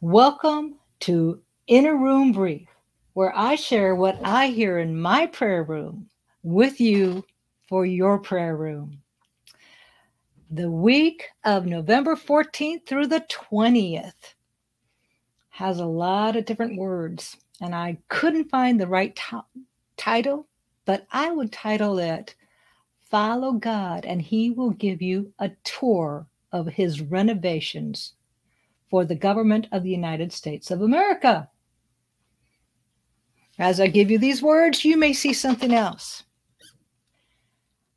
Welcome 0.00 0.76
to 1.00 1.42
Inner 1.66 1.96
Room 1.96 2.30
Brief, 2.30 2.68
where 3.14 3.36
I 3.36 3.56
share 3.56 3.96
what 3.96 4.16
I 4.22 4.46
hear 4.46 4.78
in 4.78 4.96
my 4.96 5.26
prayer 5.26 5.64
room 5.64 6.08
with 6.44 6.80
you 6.80 7.24
for 7.68 7.84
your 7.84 8.20
prayer 8.20 8.56
room. 8.56 9.02
The 10.52 10.70
week 10.70 11.24
of 11.44 11.66
November 11.66 12.14
14th 12.14 12.86
through 12.86 13.08
the 13.08 13.22
20th 13.22 14.36
has 15.50 15.80
a 15.80 15.84
lot 15.84 16.36
of 16.36 16.44
different 16.44 16.78
words, 16.78 17.36
and 17.60 17.74
I 17.74 17.98
couldn't 18.08 18.50
find 18.50 18.80
the 18.80 18.86
right 18.86 19.16
t- 19.16 19.64
title, 19.96 20.46
but 20.84 21.08
I 21.10 21.32
would 21.32 21.50
title 21.50 21.98
it 21.98 22.36
Follow 23.10 23.54
God, 23.54 24.04
and 24.06 24.22
He 24.22 24.50
will 24.50 24.70
give 24.70 25.02
you 25.02 25.32
a 25.40 25.50
tour 25.64 26.28
of 26.52 26.68
His 26.68 27.00
renovations 27.00 28.14
for 28.90 29.04
the 29.04 29.14
government 29.14 29.66
of 29.72 29.82
the 29.82 29.90
United 29.90 30.32
States 30.32 30.70
of 30.70 30.82
America. 30.82 31.48
As 33.58 33.80
I 33.80 33.88
give 33.88 34.10
you 34.10 34.18
these 34.18 34.42
words, 34.42 34.84
you 34.84 34.96
may 34.96 35.12
see 35.12 35.32
something 35.32 35.72
else. 35.72 36.24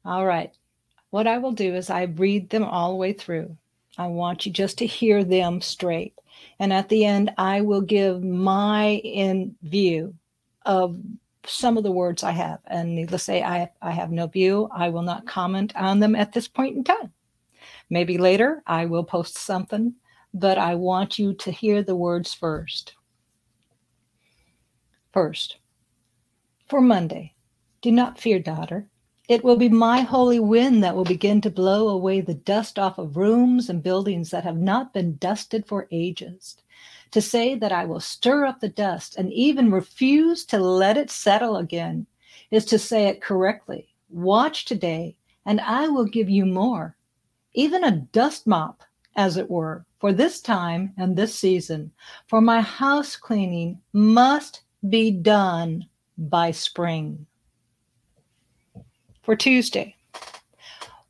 All 0.04 0.26
right. 0.26 0.52
What 1.12 1.28
I 1.28 1.38
will 1.38 1.52
do 1.52 1.76
is 1.76 1.90
I 1.90 2.04
read 2.04 2.50
them 2.50 2.64
all 2.64 2.92
the 2.92 2.96
way 2.98 3.14
through. 3.14 3.56
I 3.98 4.08
want 4.08 4.46
you 4.46 4.52
just 4.52 4.78
to 4.80 4.86
hear 4.86 5.24
them 5.24 5.62
straight. 5.62 6.16
And 6.60 6.74
at 6.74 6.90
the 6.90 7.06
end, 7.06 7.32
I 7.38 7.62
will 7.62 7.82
give 7.82 8.24
my 8.24 9.02
in 9.04 9.56
view 9.62 10.16
of 10.66 10.98
some 11.46 11.78
of 11.78 11.84
the 11.84 11.92
words 11.92 12.24
I 12.24 12.32
have. 12.32 12.60
And 12.68 12.96
needless 12.96 13.22
to 13.22 13.26
say, 13.26 13.44
I, 13.44 13.70
I 13.82 13.92
have 13.92 14.12
no 14.12 14.28
view. 14.28 14.70
I 14.74 14.90
will 14.90 15.02
not 15.02 15.28
comment 15.28 15.76
on 15.76 16.00
them 16.00 16.16
at 16.16 16.32
this 16.32 16.48
point 16.48 16.78
in 16.78 16.84
time. 16.84 17.12
Maybe 17.90 18.18
later 18.18 18.64
I 18.66 18.86
will 18.86 19.04
post 19.04 19.38
something 19.38 19.94
but 20.34 20.58
I 20.58 20.76
want 20.76 21.20
you 21.20 21.34
to 21.34 21.52
hear 21.52 21.84
the 21.84 21.96
words 21.96 22.34
first. 22.34 22.94
First, 25.12 25.58
for 26.70 26.80
Monday, 26.80 27.34
do 27.82 27.92
not 27.92 28.20
fear, 28.20 28.40
daughter. 28.40 28.88
It 29.28 29.44
will 29.44 29.58
be 29.58 29.70
my 29.70 30.02
holy 30.02 30.40
wind 30.40 30.84
that 30.84 30.96
will 30.96 31.04
begin 31.04 31.42
to 31.42 31.50
blow 31.50 31.90
away 31.90 32.22
the 32.22 32.34
dust 32.34 32.80
off 32.80 32.98
of 32.98 33.18
rooms 33.18 33.70
and 33.70 33.84
buildings 33.84 34.30
that 34.32 34.44
have 34.44 34.58
not 34.58 34.94
been 34.94 35.18
dusted 35.18 35.66
for 35.68 35.88
ages. 35.92 36.58
To 37.12 37.22
say 37.22 37.56
that 37.56 37.72
I 37.72 37.86
will 37.86 38.00
stir 38.00 38.46
up 38.46 38.62
the 38.62 38.70
dust 38.70 39.18
and 39.18 39.32
even 39.34 39.72
refuse 39.72 40.46
to 40.46 40.60
let 40.60 40.98
it 40.98 41.10
settle 41.10 41.58
again 41.58 42.08
is 42.52 42.66
to 42.66 42.80
say 42.80 43.08
it 43.08 43.22
correctly. 43.22 43.90
Watch 44.10 44.66
today, 44.66 45.16
and 45.46 45.60
I 45.62 45.88
will 45.88 46.06
give 46.06 46.30
you 46.30 46.46
more. 46.46 46.96
Even 47.54 47.84
a 47.84 47.92
dust 47.92 48.48
mop, 48.48 48.84
as 49.16 49.38
it 49.38 49.50
were, 49.50 49.86
for 50.00 50.14
this 50.14 50.42
time 50.42 50.94
and 50.98 51.16
this 51.16 51.36
season, 51.36 51.92
for 52.28 52.42
my 52.42 52.62
house 52.62 53.16
cleaning 53.16 53.80
must 53.94 54.64
be 54.90 55.12
done 55.12 55.86
by 56.18 56.52
spring. 56.52 57.26
For 59.24 59.36
Tuesday, 59.36 59.96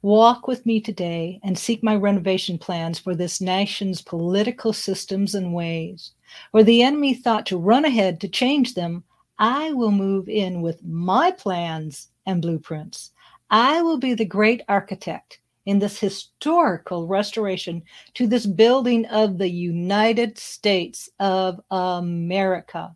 walk 0.01 0.47
with 0.47 0.65
me 0.65 0.81
today 0.81 1.39
and 1.43 1.57
seek 1.57 1.83
my 1.83 1.95
renovation 1.95 2.57
plans 2.57 2.99
for 2.99 3.15
this 3.15 3.39
nation's 3.39 4.01
political 4.01 4.73
systems 4.73 5.35
and 5.35 5.53
ways. 5.53 6.11
Where 6.51 6.63
the 6.63 6.81
enemy 6.81 7.13
thought 7.13 7.45
to 7.47 7.57
run 7.57 7.85
ahead 7.85 8.19
to 8.21 8.27
change 8.27 8.73
them, 8.73 9.03
I 9.39 9.73
will 9.73 9.91
move 9.91 10.29
in 10.29 10.61
with 10.61 10.83
my 10.83 11.31
plans 11.31 12.09
and 12.25 12.41
blueprints. 12.41 13.11
I 13.49 13.81
will 13.81 13.97
be 13.97 14.13
the 14.13 14.25
great 14.25 14.61
architect 14.69 15.40
in 15.65 15.79
this 15.79 15.99
historical 15.99 17.07
restoration 17.07 17.83
to 18.15 18.27
this 18.27 18.45
building 18.45 19.05
of 19.07 19.37
the 19.37 19.49
United 19.49 20.37
States 20.37 21.09
of 21.19 21.59
America. 21.69 22.95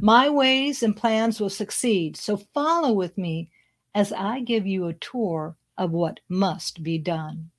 My 0.00 0.28
ways 0.28 0.82
and 0.82 0.96
plans 0.96 1.40
will 1.40 1.50
succeed, 1.50 2.16
so 2.16 2.36
follow 2.52 2.92
with 2.92 3.16
me 3.16 3.50
as 3.94 4.12
I 4.12 4.40
give 4.40 4.66
you 4.66 4.86
a 4.86 4.94
tour 4.94 5.56
of 5.78 5.92
what 5.92 6.20
must 6.28 6.82
be 6.82 6.98
done. 6.98 7.50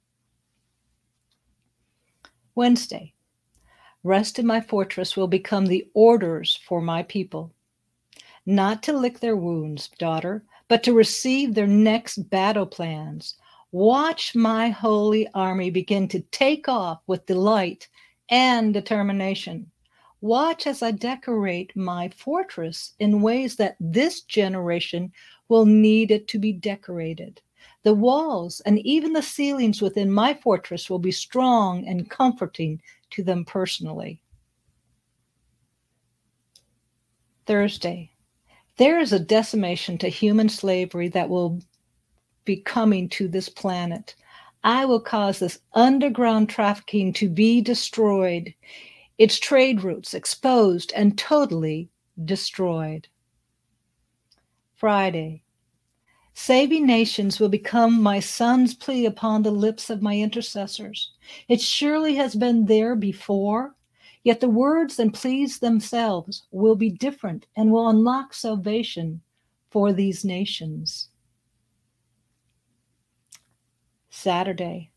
Wednesday, 2.55 3.13
rest 4.03 4.37
in 4.37 4.45
my 4.45 4.59
fortress 4.59 5.15
will 5.15 5.27
become 5.27 5.65
the 5.65 5.87
orders 5.93 6.59
for 6.67 6.81
my 6.81 7.03
people. 7.03 7.53
Not 8.45 8.83
to 8.83 8.93
lick 8.93 9.19
their 9.19 9.37
wounds, 9.37 9.89
daughter, 9.99 10.43
but 10.67 10.83
to 10.83 10.93
receive 10.93 11.53
their 11.53 11.67
next 11.67 12.29
battle 12.29 12.65
plans 12.65 13.35
Watch 13.71 14.35
my 14.35 14.69
holy 14.69 15.27
army 15.33 15.69
begin 15.69 16.07
to 16.09 16.19
take 16.31 16.67
off 16.67 17.01
with 17.07 17.25
delight 17.25 17.87
and 18.29 18.73
determination. 18.73 19.71
Watch 20.19 20.67
as 20.67 20.83
I 20.83 20.91
decorate 20.91 21.75
my 21.75 22.09
fortress 22.09 22.93
in 22.99 23.21
ways 23.21 23.55
that 23.55 23.77
this 23.79 24.21
generation 24.21 25.11
will 25.47 25.65
need 25.65 26.11
it 26.11 26.27
to 26.29 26.39
be 26.39 26.51
decorated. 26.51 27.41
The 27.83 27.93
walls 27.93 28.61
and 28.61 28.79
even 28.79 29.13
the 29.13 29.23
ceilings 29.23 29.81
within 29.81 30.11
my 30.11 30.33
fortress 30.33 30.89
will 30.89 30.99
be 30.99 31.11
strong 31.11 31.87
and 31.87 32.09
comforting 32.09 32.81
to 33.11 33.23
them 33.23 33.45
personally. 33.45 34.21
Thursday. 37.45 38.11
There 38.77 38.99
is 38.99 39.13
a 39.13 39.19
decimation 39.19 39.97
to 39.99 40.09
human 40.09 40.49
slavery 40.49 41.07
that 41.09 41.29
will 41.29 41.61
be 42.45 42.57
coming 42.57 43.09
to 43.09 43.27
this 43.27 43.49
planet. 43.49 44.15
I 44.63 44.85
will 44.85 44.99
cause 44.99 45.39
this 45.39 45.59
underground 45.73 46.49
trafficking 46.49 47.13
to 47.13 47.29
be 47.29 47.61
destroyed, 47.61 48.53
its 49.17 49.39
trade 49.39 49.83
routes 49.83 50.13
exposed 50.13 50.91
and 50.95 51.17
totally 51.17 51.89
destroyed. 52.25 53.07
Friday. 54.75 55.43
Saving 56.33 56.87
nations 56.87 57.39
will 57.39 57.49
become 57.49 58.01
my 58.01 58.19
son's 58.19 58.73
plea 58.73 59.05
upon 59.05 59.43
the 59.43 59.51
lips 59.51 59.89
of 59.89 60.01
my 60.01 60.17
intercessors. 60.17 61.11
It 61.47 61.61
surely 61.61 62.15
has 62.15 62.35
been 62.35 62.65
there 62.65 62.95
before, 62.95 63.75
yet 64.23 64.39
the 64.39 64.49
words 64.49 64.97
and 64.97 65.13
pleas 65.13 65.59
themselves 65.59 66.47
will 66.51 66.75
be 66.75 66.89
different 66.89 67.45
and 67.55 67.71
will 67.71 67.89
unlock 67.89 68.33
salvation 68.33 69.21
for 69.69 69.93
these 69.93 70.25
nations. 70.25 71.09
Saturday. 74.13 74.91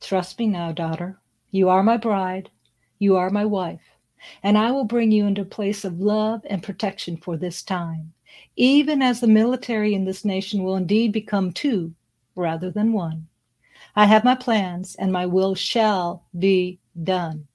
Trust 0.00 0.38
me 0.40 0.48
now, 0.48 0.72
daughter. 0.72 1.20
You 1.52 1.68
are 1.68 1.84
my 1.84 1.96
bride. 1.96 2.50
You 2.98 3.16
are 3.16 3.30
my 3.30 3.44
wife. 3.44 3.80
And 4.42 4.58
I 4.58 4.72
will 4.72 4.84
bring 4.84 5.12
you 5.12 5.26
into 5.26 5.42
a 5.42 5.46
place 5.46 5.84
of 5.84 6.00
love 6.00 6.40
and 6.50 6.62
protection 6.62 7.16
for 7.16 7.36
this 7.36 7.62
time, 7.62 8.12
even 8.56 9.00
as 9.00 9.20
the 9.20 9.28
military 9.28 9.94
in 9.94 10.04
this 10.04 10.24
nation 10.24 10.64
will 10.64 10.74
indeed 10.74 11.12
become 11.12 11.52
two 11.52 11.94
rather 12.34 12.68
than 12.70 12.92
one. 12.92 13.28
I 13.94 14.06
have 14.06 14.24
my 14.24 14.34
plans, 14.34 14.96
and 14.96 15.12
my 15.12 15.24
will 15.24 15.54
shall 15.54 16.24
be 16.36 16.80
done. 17.04 17.46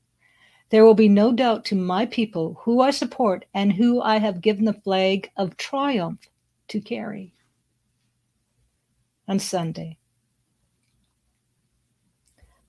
There 0.69 0.85
will 0.85 0.95
be 0.95 1.09
no 1.09 1.33
doubt 1.33 1.65
to 1.65 1.75
my 1.75 2.05
people 2.05 2.57
who 2.61 2.79
I 2.79 2.91
support 2.91 3.43
and 3.53 3.73
who 3.73 4.01
I 4.01 4.19
have 4.19 4.39
given 4.39 4.63
the 4.63 4.73
flag 4.73 5.29
of 5.35 5.57
triumph 5.57 6.29
to 6.69 6.79
carry. 6.79 7.33
On 9.27 9.37
Sunday, 9.37 9.97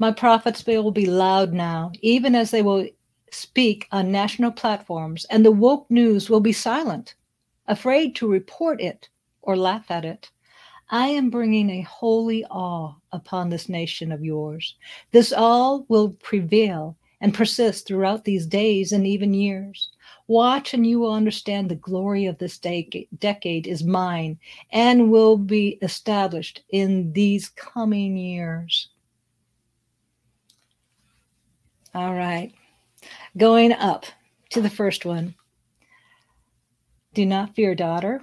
my 0.03 0.11
prophets 0.11 0.67
will 0.67 0.91
be 0.91 1.07
loud 1.07 1.53
now, 1.53 1.93
even 2.01 2.35
as 2.35 2.51
they 2.51 2.61
will 2.61 2.85
speak 3.31 3.87
on 3.93 4.11
national 4.11 4.51
platforms, 4.51 5.25
and 5.27 5.45
the 5.45 5.53
woke 5.53 5.89
news 5.93 6.29
will 6.29 6.41
be 6.41 6.53
silent, 6.53 7.15
afraid 7.69 8.17
to 8.17 8.27
report 8.27 8.81
it 8.81 9.09
or 9.43 9.57
laugh 9.57 9.93
at 9.93 10.05
it. 10.05 10.29
I 10.91 11.07
am 11.07 11.31
bringing 11.31 11.71
a 11.71 11.83
holy 11.83 12.45
awe 12.47 12.95
upon 13.13 13.49
this 13.49 13.69
nation 13.69 14.11
of 14.11 14.25
yours. 14.25 14.75
This 15.13 15.33
awe 15.33 15.83
will 15.87 16.11
prevail 16.15 16.97
and 17.21 17.33
persist 17.33 17.87
throughout 17.87 18.25
these 18.25 18.45
days 18.45 18.91
and 18.91 19.07
even 19.07 19.33
years. 19.33 19.89
Watch 20.27 20.75
and 20.75 20.85
you 20.85 20.99
will 20.99 21.15
understand 21.15 21.69
the 21.69 21.77
glory 21.77 22.27
of 22.27 22.39
this 22.39 22.59
de- 22.59 23.09
decade 23.21 23.69
is 23.69 23.85
mine 23.85 24.41
and 24.73 25.13
will 25.13 25.37
be 25.37 25.79
established 25.81 26.65
in 26.71 27.13
these 27.13 27.51
coming 27.51 28.17
years. 28.17 28.89
All 31.95 32.15
right. 32.15 32.55
Going 33.37 33.73
up 33.73 34.07
to 34.51 34.63
the 34.63 34.71
first 34.71 35.05
one. 35.05 35.35
Do 37.13 37.27
not 37.27 37.55
fear, 37.55 37.75
daughter. 37.75 38.23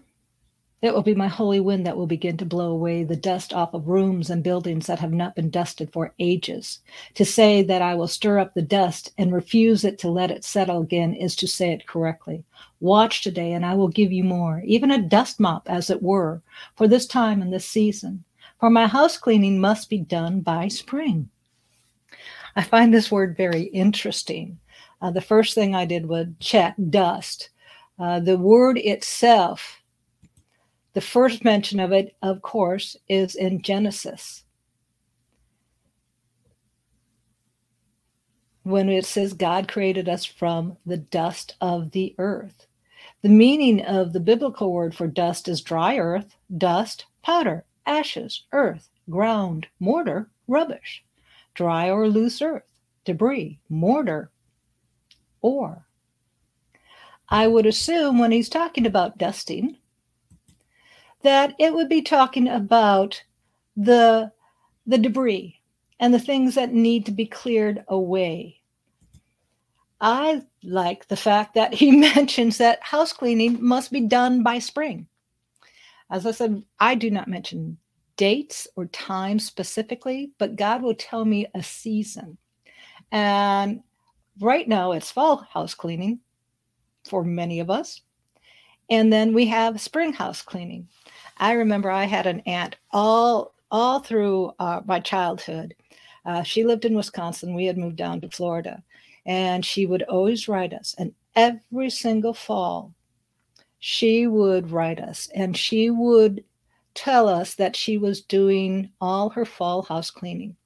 It 0.82 0.94
will 0.94 1.04
be 1.04 1.14
my 1.14 1.28
holy 1.28 1.60
wind 1.60 1.86
that 1.86 1.98
will 1.98 2.08
begin 2.08 2.38
to 2.38 2.46
blow 2.46 2.72
away 2.72 3.04
the 3.04 3.16
dust 3.16 3.54
off 3.54 3.76
of 3.76 3.90
rooms 3.90 4.32
and 4.32 4.42
buildings 4.42 4.88
that 4.88 5.00
have 5.00 5.12
not 5.12 5.36
been 5.36 5.52
dusted 5.52 5.92
for 5.92 6.16
ages. 6.18 6.80
To 7.16 7.26
say 7.26 7.62
that 7.62 7.82
I 7.84 7.94
will 7.94 8.08
stir 8.08 8.40
up 8.40 8.56
the 8.56 8.64
dust 8.64 9.12
and 9.18 9.32
refuse 9.32 9.84
it 9.84 10.00
to 10.00 10.10
let 10.10 10.32
it 10.32 10.44
settle 10.44 10.82
again 10.82 11.14
is 11.14 11.36
to 11.36 11.48
say 11.48 11.72
it 11.72 11.86
correctly. 11.86 12.46
Watch 12.80 13.22
today, 13.22 13.52
and 13.52 13.66
I 13.66 13.76
will 13.76 13.90
give 13.90 14.12
you 14.12 14.24
more, 14.24 14.64
even 14.66 14.90
a 14.90 15.02
dust 15.02 15.40
mop, 15.40 15.70
as 15.70 15.92
it 15.92 16.02
were, 16.02 16.42
for 16.76 16.88
this 16.88 17.06
time 17.06 17.42
and 17.42 17.54
this 17.54 17.66
season. 17.66 18.24
For 18.60 18.70
my 18.70 18.88
house 18.88 19.18
cleaning 19.18 19.60
must 19.60 19.90
be 19.90 20.00
done 20.00 20.40
by 20.40 20.70
spring. 20.70 21.30
I 22.56 22.64
find 22.64 22.94
this 22.94 23.12
word 23.12 23.38
very 23.38 23.64
interesting. 23.64 24.60
uh, 25.02 25.12
the 25.12 25.22
first 25.22 25.56
thing 25.56 25.76
I 25.76 25.86
did 25.86 26.06
was 26.08 26.28
check 26.40 26.76
dust. 26.90 27.50
Uh, 27.98 28.20
the 28.20 28.38
word 28.38 28.78
itself, 28.78 29.82
the 30.94 31.02
first 31.02 31.44
mention 31.44 31.80
of 31.80 31.92
it, 31.92 32.16
of 32.22 32.42
course, 32.42 32.96
is 33.08 33.36
in 33.36 33.62
Genesis. 33.62 34.44
When 38.64 38.90
it 38.90 39.06
says 39.06 39.34
God 39.34 39.68
created 39.68 40.08
us 40.10 40.26
from 40.26 40.78
the 40.86 40.98
dust 40.98 41.56
of 41.62 41.92
the 41.92 42.14
earth. 42.18 42.68
The 43.22 43.30
meaning 43.30 43.84
of 43.86 44.14
the 44.14 44.20
biblical 44.20 44.72
word 44.72 44.96
for 44.96 45.08
dust 45.08 45.48
is 45.48 45.62
dry 45.62 45.98
earth, 45.98 46.36
dust, 46.58 47.06
powder, 47.24 47.66
ashes, 47.86 48.44
earth, 48.52 48.90
ground, 49.10 49.68
mortar, 49.80 50.30
rubbish, 50.48 51.04
dry 51.60 51.90
or 51.90 52.08
loose 52.08 52.42
earth, 52.42 52.64
debris, 53.04 53.60
mortar, 53.68 54.32
ore. 55.42 55.86
I 57.28 57.48
would 57.48 57.66
assume 57.66 58.18
when 58.18 58.32
he's 58.32 58.48
talking 58.48 58.86
about 58.86 59.18
dusting 59.18 59.76
that 61.22 61.56
it 61.60 61.74
would 61.74 61.90
be 61.90 62.02
talking 62.02 62.48
about 62.48 63.24
the 63.76 64.32
the 64.88 64.98
debris 64.98 65.60
and 66.00 66.14
the 66.14 66.20
things 66.20 66.56
that 66.56 66.74
need 66.74 67.06
to 67.08 67.12
be 67.12 67.26
cleared 67.26 67.84
away. 67.90 68.62
I 70.00 70.44
like 70.64 71.10
the 71.10 71.18
fact 71.18 71.56
that 71.56 71.74
he 71.74 71.92
mentions 72.16 72.58
that 72.60 72.82
house 72.82 73.12
cleaning 73.12 73.62
must 73.62 73.92
be 73.92 74.00
done 74.00 74.44
by 74.44 74.60
spring. 74.60 75.08
As 76.10 76.26
I 76.26 76.32
said, 76.32 76.64
I 76.80 76.96
do 76.96 77.12
not 77.12 77.28
mention 77.28 77.80
dates 78.20 78.68
or 78.76 78.86
times 78.88 79.46
specifically, 79.46 80.30
but 80.40 80.58
God 80.58 80.82
will 80.82 80.94
tell 80.94 81.24
me 81.24 81.48
a 81.56 81.64
season. 81.64 82.38
And 83.14 83.82
right 84.42 84.68
now 84.68 84.92
it's 84.92 85.10
fall 85.10 85.38
house 85.38 85.74
cleaning 85.74 86.20
for 87.06 87.24
many 87.24 87.62
of 87.62 87.70
us. 87.70 88.02
And 88.90 89.12
then 89.14 89.34
we 89.34 89.46
have 89.46 89.80
spring 89.80 90.12
house 90.12 90.42
cleaning. 90.42 90.90
I 91.38 91.54
remember 91.54 91.90
I 91.90 92.04
had 92.04 92.28
an 92.28 92.42
aunt 92.42 92.76
all 92.92 93.54
all 93.72 94.00
through 94.02 94.52
uh, 94.60 94.82
my 94.86 95.00
childhood. 95.00 95.74
Uh, 96.26 96.44
she 96.44 96.66
lived 96.66 96.84
in 96.84 96.96
Wisconsin. 96.96 97.56
We 97.56 97.68
had 97.68 97.78
moved 97.78 97.96
down 97.96 98.20
to 98.20 98.30
Florida, 98.30 98.84
and 99.26 99.64
she 99.64 99.86
would 99.86 100.02
always 100.04 100.50
write 100.50 100.74
us. 100.74 100.94
And 100.98 101.14
every 101.38 101.90
single 101.90 102.34
fall, 102.34 102.94
she 103.78 104.28
would 104.28 104.72
write 104.72 105.00
us, 105.00 105.30
and 105.34 105.56
she 105.56 105.90
would 105.90 106.44
tell 107.00 107.30
us 107.30 107.56
that 107.56 107.78
she 107.78 107.98
was 107.98 108.22
doing 108.22 108.92
all 109.00 109.30
her 109.30 109.46
fall 109.46 109.84
house 109.84 110.12
cleaning. 110.12 110.58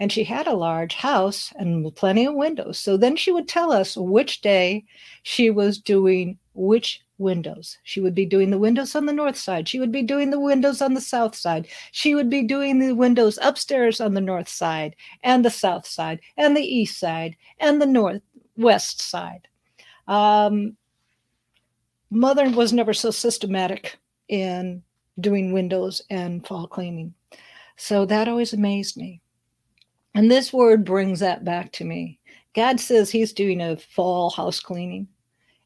And 0.00 0.10
she 0.10 0.24
had 0.24 0.48
a 0.48 0.54
large 0.54 0.94
house 0.94 1.52
and 1.56 1.94
plenty 1.94 2.26
of 2.26 2.34
windows. 2.34 2.78
So 2.78 2.96
then 2.96 3.14
she 3.14 3.30
would 3.30 3.46
tell 3.46 3.70
us 3.70 3.96
which 3.96 4.40
day 4.40 4.84
she 5.22 5.48
was 5.48 5.78
doing 5.78 6.38
which 6.54 7.02
windows. 7.18 7.78
She 7.84 8.00
would 8.00 8.14
be 8.14 8.26
doing 8.26 8.50
the 8.50 8.58
windows 8.58 8.96
on 8.96 9.06
the 9.06 9.12
north 9.12 9.36
side. 9.36 9.68
She 9.68 9.78
would 9.78 9.92
be 9.92 10.02
doing 10.02 10.30
the 10.30 10.40
windows 10.40 10.82
on 10.82 10.94
the 10.94 11.00
south 11.00 11.36
side. 11.36 11.68
She 11.92 12.16
would 12.16 12.28
be 12.28 12.42
doing 12.42 12.80
the 12.80 12.94
windows 12.94 13.38
upstairs 13.40 14.00
on 14.00 14.14
the 14.14 14.20
north 14.20 14.48
side 14.48 14.96
and 15.22 15.44
the 15.44 15.50
south 15.50 15.86
side 15.86 16.20
and 16.36 16.56
the 16.56 16.62
east 16.62 16.98
side 16.98 17.36
and 17.58 17.80
the 17.80 17.86
north 17.86 18.22
west 18.56 19.00
side. 19.00 19.46
Um, 20.08 20.76
mother 22.10 22.50
was 22.50 22.72
never 22.72 22.92
so 22.92 23.10
systematic 23.12 23.98
in 24.28 24.82
doing 25.20 25.52
windows 25.52 26.02
and 26.10 26.46
fall 26.46 26.66
cleaning. 26.66 27.14
So 27.76 28.04
that 28.06 28.28
always 28.28 28.52
amazed 28.52 28.96
me. 28.96 29.20
And 30.14 30.30
this 30.30 30.52
word 30.52 30.84
brings 30.84 31.20
that 31.20 31.44
back 31.44 31.72
to 31.72 31.84
me. 31.84 32.18
God 32.54 32.80
says 32.80 33.10
he's 33.10 33.32
doing 33.32 33.60
a 33.60 33.76
fall 33.76 34.30
house 34.30 34.60
cleaning 34.60 35.08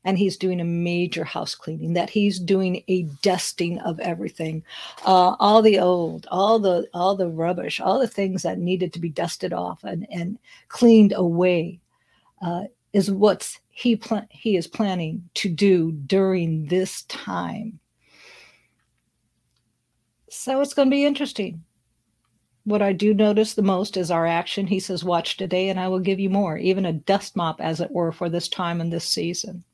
and 0.05 0.19
he's 0.19 0.37
doing 0.37 0.61
a 0.61 0.65
major 0.65 1.25
house 1.25 1.55
cleaning 1.55 1.93
that 1.93 2.11
he's 2.11 2.39
doing 2.39 2.83
a 2.89 3.03
dusting 3.23 3.79
of 3.81 4.01
everything 4.01 4.63
uh, 5.07 5.37
all 5.39 5.63
the 5.63 5.79
old 5.79 6.27
all 6.31 6.59
the 6.59 6.89
all 6.95 7.15
the 7.15 7.29
rubbish 7.29 7.81
all 7.81 7.99
the 7.99 8.09
things 8.09 8.43
that 8.43 8.59
needed 8.59 8.93
to 8.93 8.99
be 8.99 9.09
dusted 9.09 9.53
off 9.53 9.83
and 9.85 10.07
and 10.11 10.39
cleaned 10.69 11.13
away 11.15 11.79
uh, 12.43 12.65
is 12.93 13.11
what 13.11 13.57
he 13.71 13.97
pl- 13.97 14.27
he 14.31 14.57
is 14.57 14.67
planning 14.67 15.29
to 15.35 15.49
do 15.49 15.93
during 15.93 16.67
this 16.67 17.03
time 17.03 17.80
so 20.31 20.61
it's 20.61 20.75
going 20.75 20.89
to 20.89 20.95
be 20.95 21.05
interesting 21.05 21.63
what 22.65 22.83
I 22.83 22.93
do 22.93 23.15
notice 23.15 23.55
the 23.55 23.63
most 23.63 23.97
is 23.97 24.11
our 24.11 24.27
action. 24.27 24.67
He 24.67 24.81
says, 24.81 25.05
Watch 25.05 25.37
today, 25.37 25.69
and 25.69 25.81
I 25.81 25.89
will 25.89 26.01
give 26.01 26.21
you 26.21 26.31
more, 26.31 26.59
even 26.59 26.87
a 26.87 26.93
dust 26.93 27.37
mop, 27.37 27.61
as 27.61 27.81
it 27.81 27.91
were, 27.91 28.13
for 28.13 28.29
this 28.29 28.49
time 28.49 28.81
and 28.81 28.93
this 28.93 29.05
season. 29.05 29.65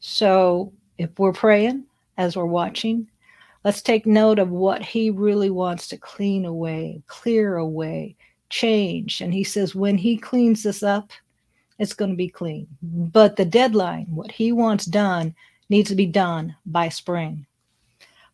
So 0.00 0.72
if 0.98 1.10
we're 1.18 1.32
praying 1.32 1.84
as 2.16 2.36
we're 2.36 2.46
watching, 2.46 3.08
let's 3.64 3.82
take 3.82 4.06
note 4.06 4.38
of 4.38 4.50
what 4.50 4.82
he 4.82 5.10
really 5.10 5.50
wants 5.50 5.88
to 5.88 5.96
clean 5.96 6.44
away, 6.44 7.02
clear 7.06 7.56
away, 7.56 8.16
change. 8.50 9.20
And 9.20 9.32
he 9.32 9.44
says, 9.44 9.74
when 9.74 9.96
he 9.96 10.16
cleans 10.16 10.62
this 10.62 10.82
up, 10.82 11.10
it's 11.78 11.94
going 11.94 12.10
to 12.10 12.16
be 12.16 12.28
clean. 12.28 12.66
But 12.82 13.36
the 13.36 13.44
deadline, 13.44 14.06
what 14.10 14.32
he 14.32 14.50
wants 14.50 14.84
done, 14.84 15.34
needs 15.68 15.90
to 15.90 15.96
be 15.96 16.06
done 16.06 16.56
by 16.66 16.88
spring, 16.88 17.46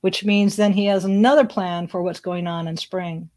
which 0.04 0.22
means 0.22 0.56
then 0.56 0.74
he 0.74 0.84
has 0.84 1.06
another 1.06 1.46
plan 1.46 1.86
for 1.86 2.02
what's 2.02 2.20
going 2.20 2.46
on 2.46 2.68
in 2.68 2.76
spring. 2.76 3.30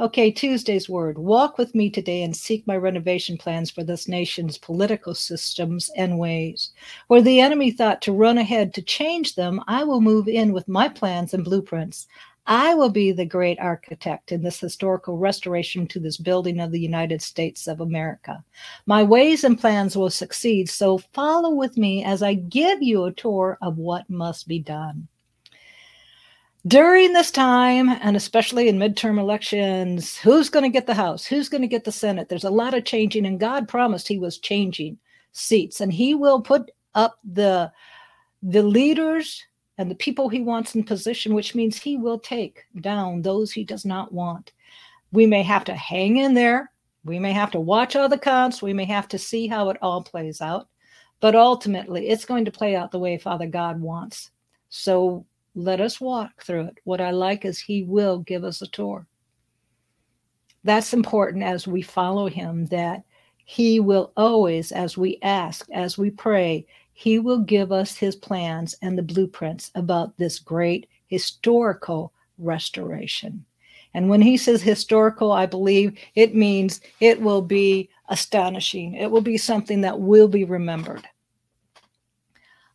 Okay, 0.00 0.30
Tuesday's 0.30 0.88
word. 0.88 1.18
Walk 1.18 1.58
with 1.58 1.74
me 1.74 1.90
today 1.90 2.22
and 2.22 2.34
seek 2.34 2.66
my 2.66 2.78
renovation 2.78 3.36
plans 3.36 3.70
for 3.70 3.84
this 3.84 4.08
nation's 4.08 4.56
political 4.56 5.14
systems 5.14 5.90
and 5.98 6.18
ways. 6.18 6.70
Where 7.08 7.20
the 7.20 7.40
enemy 7.40 7.70
thought 7.70 8.00
to 8.00 8.14
run 8.14 8.38
ahead 8.38 8.72
to 8.72 8.80
change 8.80 9.34
them, 9.34 9.60
I 9.68 9.84
will 9.84 10.00
move 10.00 10.28
in 10.28 10.54
with 10.54 10.66
my 10.66 10.88
plans 10.88 11.34
and 11.34 11.44
blueprints. 11.44 12.06
I 12.46 12.74
will 12.74 12.88
be 12.88 13.12
the 13.12 13.26
great 13.26 13.58
architect 13.60 14.32
in 14.32 14.40
this 14.40 14.58
historical 14.58 15.18
restoration 15.18 15.86
to 15.88 16.00
this 16.00 16.16
building 16.16 16.58
of 16.58 16.72
the 16.72 16.80
United 16.80 17.20
States 17.20 17.66
of 17.66 17.82
America. 17.82 18.42
My 18.86 19.02
ways 19.02 19.44
and 19.44 19.60
plans 19.60 19.94
will 19.94 20.08
succeed, 20.08 20.70
so 20.70 20.96
follow 20.96 21.50
with 21.50 21.76
me 21.76 22.02
as 22.02 22.22
I 22.22 22.32
give 22.32 22.82
you 22.82 23.04
a 23.04 23.12
tour 23.12 23.58
of 23.60 23.76
what 23.76 24.08
must 24.08 24.48
be 24.48 24.58
done 24.58 25.06
during 26.68 27.12
this 27.12 27.30
time, 27.30 27.88
and 27.88 28.16
especially 28.16 28.68
in 28.68 28.78
midterm 28.78 29.18
elections, 29.18 30.16
who's 30.18 30.50
going 30.50 30.62
to 30.62 30.68
get 30.68 30.86
the 30.86 30.94
House? 30.94 31.24
Who's 31.24 31.48
going 31.48 31.62
to 31.62 31.68
get 31.68 31.84
the 31.84 31.92
Senate? 31.92 32.28
There's 32.28 32.44
a 32.44 32.50
lot 32.50 32.74
of 32.74 32.84
changing, 32.84 33.26
and 33.26 33.40
God 33.40 33.66
promised 33.66 34.06
He 34.06 34.18
was 34.18 34.38
changing 34.38 34.98
seats, 35.32 35.80
and 35.80 35.92
He 35.92 36.14
will 36.14 36.40
put 36.40 36.70
up 36.94 37.18
the 37.24 37.72
the 38.42 38.62
leaders 38.62 39.44
and 39.78 39.90
the 39.90 39.96
people 39.96 40.28
He 40.28 40.40
wants 40.40 40.74
in 40.74 40.84
position, 40.84 41.34
which 41.34 41.54
means 41.54 41.78
He 41.78 41.96
will 41.96 42.18
take 42.18 42.64
down 42.80 43.22
those 43.22 43.50
He 43.50 43.64
does 43.64 43.84
not 43.84 44.12
want. 44.12 44.52
We 45.10 45.26
may 45.26 45.42
have 45.42 45.64
to 45.64 45.74
hang 45.74 46.18
in 46.18 46.34
there. 46.34 46.70
We 47.04 47.18
may 47.18 47.32
have 47.32 47.50
to 47.52 47.60
watch 47.60 47.96
all 47.96 48.08
the 48.08 48.18
counts. 48.18 48.60
We 48.60 48.74
may 48.74 48.84
have 48.84 49.08
to 49.08 49.18
see 49.18 49.46
how 49.46 49.70
it 49.70 49.78
all 49.80 50.02
plays 50.02 50.40
out. 50.40 50.68
But 51.20 51.34
ultimately, 51.34 52.08
it's 52.08 52.24
going 52.24 52.44
to 52.44 52.52
play 52.52 52.76
out 52.76 52.90
the 52.90 52.98
way 52.98 53.16
Father 53.16 53.46
God 53.46 53.80
wants. 53.80 54.30
So 54.68 55.24
let 55.58 55.80
us 55.80 56.00
walk 56.00 56.42
through 56.42 56.66
it. 56.66 56.78
What 56.84 57.00
I 57.00 57.10
like 57.10 57.44
is 57.44 57.58
He 57.58 57.82
will 57.82 58.18
give 58.18 58.44
us 58.44 58.62
a 58.62 58.68
tour. 58.68 59.06
That's 60.64 60.94
important 60.94 61.42
as 61.42 61.66
we 61.66 61.82
follow 61.82 62.28
Him, 62.28 62.66
that 62.66 63.02
He 63.44 63.80
will 63.80 64.12
always, 64.16 64.72
as 64.72 64.96
we 64.96 65.18
ask, 65.22 65.68
as 65.70 65.98
we 65.98 66.10
pray, 66.10 66.66
He 66.92 67.18
will 67.18 67.40
give 67.40 67.72
us 67.72 67.96
His 67.96 68.14
plans 68.14 68.76
and 68.82 68.96
the 68.96 69.02
blueprints 69.02 69.70
about 69.74 70.16
this 70.16 70.38
great 70.38 70.88
historical 71.08 72.12
restoration. 72.38 73.44
And 73.94 74.08
when 74.08 74.20
he 74.20 74.36
says 74.36 74.62
historical, 74.62 75.32
I 75.32 75.46
believe 75.46 75.98
it 76.14 76.34
means 76.34 76.80
it 77.00 77.20
will 77.20 77.42
be 77.42 77.88
astonishing. 78.10 78.94
It 78.94 79.10
will 79.10 79.22
be 79.22 79.38
something 79.38 79.80
that 79.80 79.98
will 79.98 80.28
be 80.28 80.44
remembered. 80.44 81.08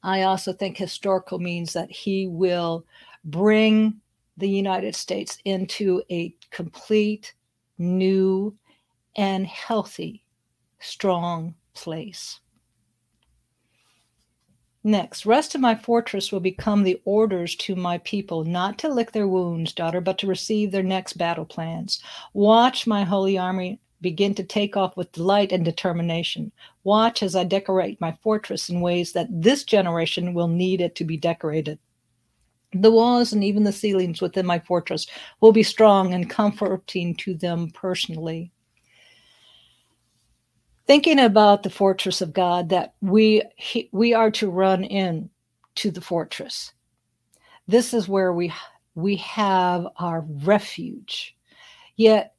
I 0.03 0.24
also 0.24 0.51
think 0.53 0.77
historical 0.77 1.39
means 1.39 1.74
that 1.74 1.89
he 1.89 2.27
will 2.27 2.86
bring 3.24 4.01
the 4.38 4.50
United 4.50 4.95
States 4.95 5.38
into 5.45 6.03
a 6.12 6.36
complete, 6.51 7.33
new, 7.77 8.55
and 9.15 9.48
healthy, 9.48 10.25
strong 10.79 11.55
place. 11.74 12.39
Next, 14.83 15.25
rest 15.25 15.55
in 15.55 15.62
my 15.62 15.75
fortress 15.75 16.31
will 16.31 16.41
become 16.41 16.83
the 16.83 17.01
orders 17.05 17.55
to 17.55 17.75
my 17.75 18.00
people, 18.00 18.43
not 18.43 18.77
to 18.79 18.89
lick 18.89 19.13
their 19.13 19.29
wounds, 19.29 19.72
daughter, 19.72 20.01
but 20.01 20.17
to 20.17 20.27
receive 20.27 20.72
their 20.72 20.83
next 20.83 21.13
battle 21.13 21.45
plans. 21.45 22.03
Watch 22.33 22.86
my 22.86 23.05
holy 23.05 23.38
army 23.38 23.79
begin 24.03 24.36
to 24.36 24.43
take 24.43 24.77
off 24.77 24.95
with 24.95 25.12
delight 25.13 25.51
and 25.51 25.65
determination. 25.65 26.51
Watch 26.83 27.24
as 27.24 27.36
I 27.36 27.43
decorate 27.45 28.00
my 28.00 28.15
fortress 28.22 28.69
in 28.69 28.81
ways 28.81 29.13
that 29.13 29.29
this 29.31 29.63
generation 29.63 30.36
will 30.36 30.48
need 30.48 30.81
it 30.81 30.93
to 30.98 31.05
be 31.05 31.17
decorated. 31.17 31.79
The 32.74 32.91
walls 32.91 33.33
and 33.33 33.43
even 33.43 33.63
the 33.63 33.72
ceilings 33.72 34.22
within 34.22 34.45
my 34.45 34.60
fortress 34.60 35.07
will 35.41 35.51
be 35.51 35.63
strong 35.63 36.13
and 36.13 36.29
comforting 36.29 37.15
to 37.15 37.33
them 37.33 37.72
personally. 37.72 38.51
thinking 40.86 41.19
about 41.19 41.63
the 41.63 41.69
fortress 41.69 42.22
of 42.22 42.33
God 42.33 42.69
that 42.69 42.93
we 43.01 43.41
we 43.91 44.13
are 44.13 44.31
to 44.31 44.50
run 44.50 44.83
in 44.83 45.29
to 45.75 45.91
the 45.91 46.01
fortress. 46.01 46.74
This 47.67 47.93
is 47.93 48.07
where 48.07 48.33
we 48.33 48.53
we 48.95 49.15
have 49.17 49.88
our 49.98 50.22
refuge. 50.43 51.36
Yet 51.95 52.33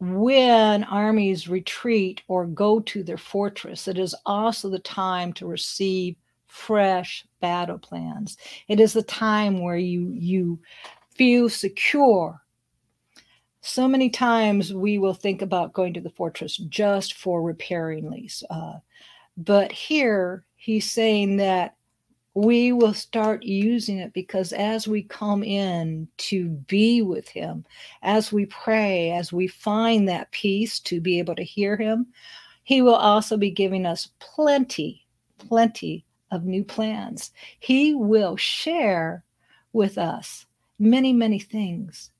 when 0.00 0.84
armies 0.84 1.48
retreat 1.48 2.22
or 2.28 2.46
go 2.46 2.80
to 2.80 3.02
their 3.02 3.18
fortress, 3.18 3.86
it 3.86 3.98
is 3.98 4.14
also 4.26 4.70
the 4.70 4.78
time 4.78 5.32
to 5.34 5.46
receive 5.46 6.16
fresh 6.46 7.24
battle 7.40 7.78
plans. 7.78 8.36
It 8.68 8.80
is 8.80 8.94
the 8.94 9.02
time 9.02 9.62
where 9.62 9.76
you 9.76 10.10
you 10.12 10.58
feel 11.14 11.48
secure 11.48 12.40
so 13.62 13.86
many 13.86 14.08
times 14.08 14.72
we 14.72 14.98
will 14.98 15.14
think 15.14 15.42
about 15.42 15.72
going 15.72 15.92
to 15.94 16.00
the 16.00 16.10
fortress 16.10 16.56
just 16.56 17.14
for 17.14 17.42
repairing 17.42 18.10
lease. 18.10 18.42
Uh, 18.48 18.78
but 19.36 19.70
here 19.70 20.44
he's 20.56 20.90
saying 20.90 21.36
that 21.36 21.76
we 22.34 22.72
will 22.72 22.94
start 22.94 23.42
using 23.42 23.98
it 23.98 24.12
because 24.12 24.52
as 24.52 24.86
we 24.86 25.02
come 25.02 25.42
in 25.42 26.06
to 26.16 26.48
be 26.48 27.02
with 27.02 27.28
him, 27.28 27.64
as 28.02 28.32
we 28.32 28.46
pray, 28.46 29.10
as 29.10 29.32
we 29.32 29.46
find 29.46 30.08
that 30.08 30.30
peace 30.30 30.78
to 30.80 31.00
be 31.00 31.18
able 31.18 31.34
to 31.34 31.42
hear 31.42 31.76
him, 31.76 32.06
he 32.62 32.82
will 32.82 32.94
also 32.94 33.36
be 33.36 33.50
giving 33.50 33.84
us 33.84 34.10
plenty, 34.20 35.04
plenty 35.38 36.04
of 36.30 36.44
new 36.44 36.62
plans. 36.62 37.32
He 37.58 37.94
will 37.94 38.36
share 38.36 39.24
with 39.72 39.98
us 39.98 40.46
many, 40.78 41.12
many 41.12 41.40
things 41.40 42.10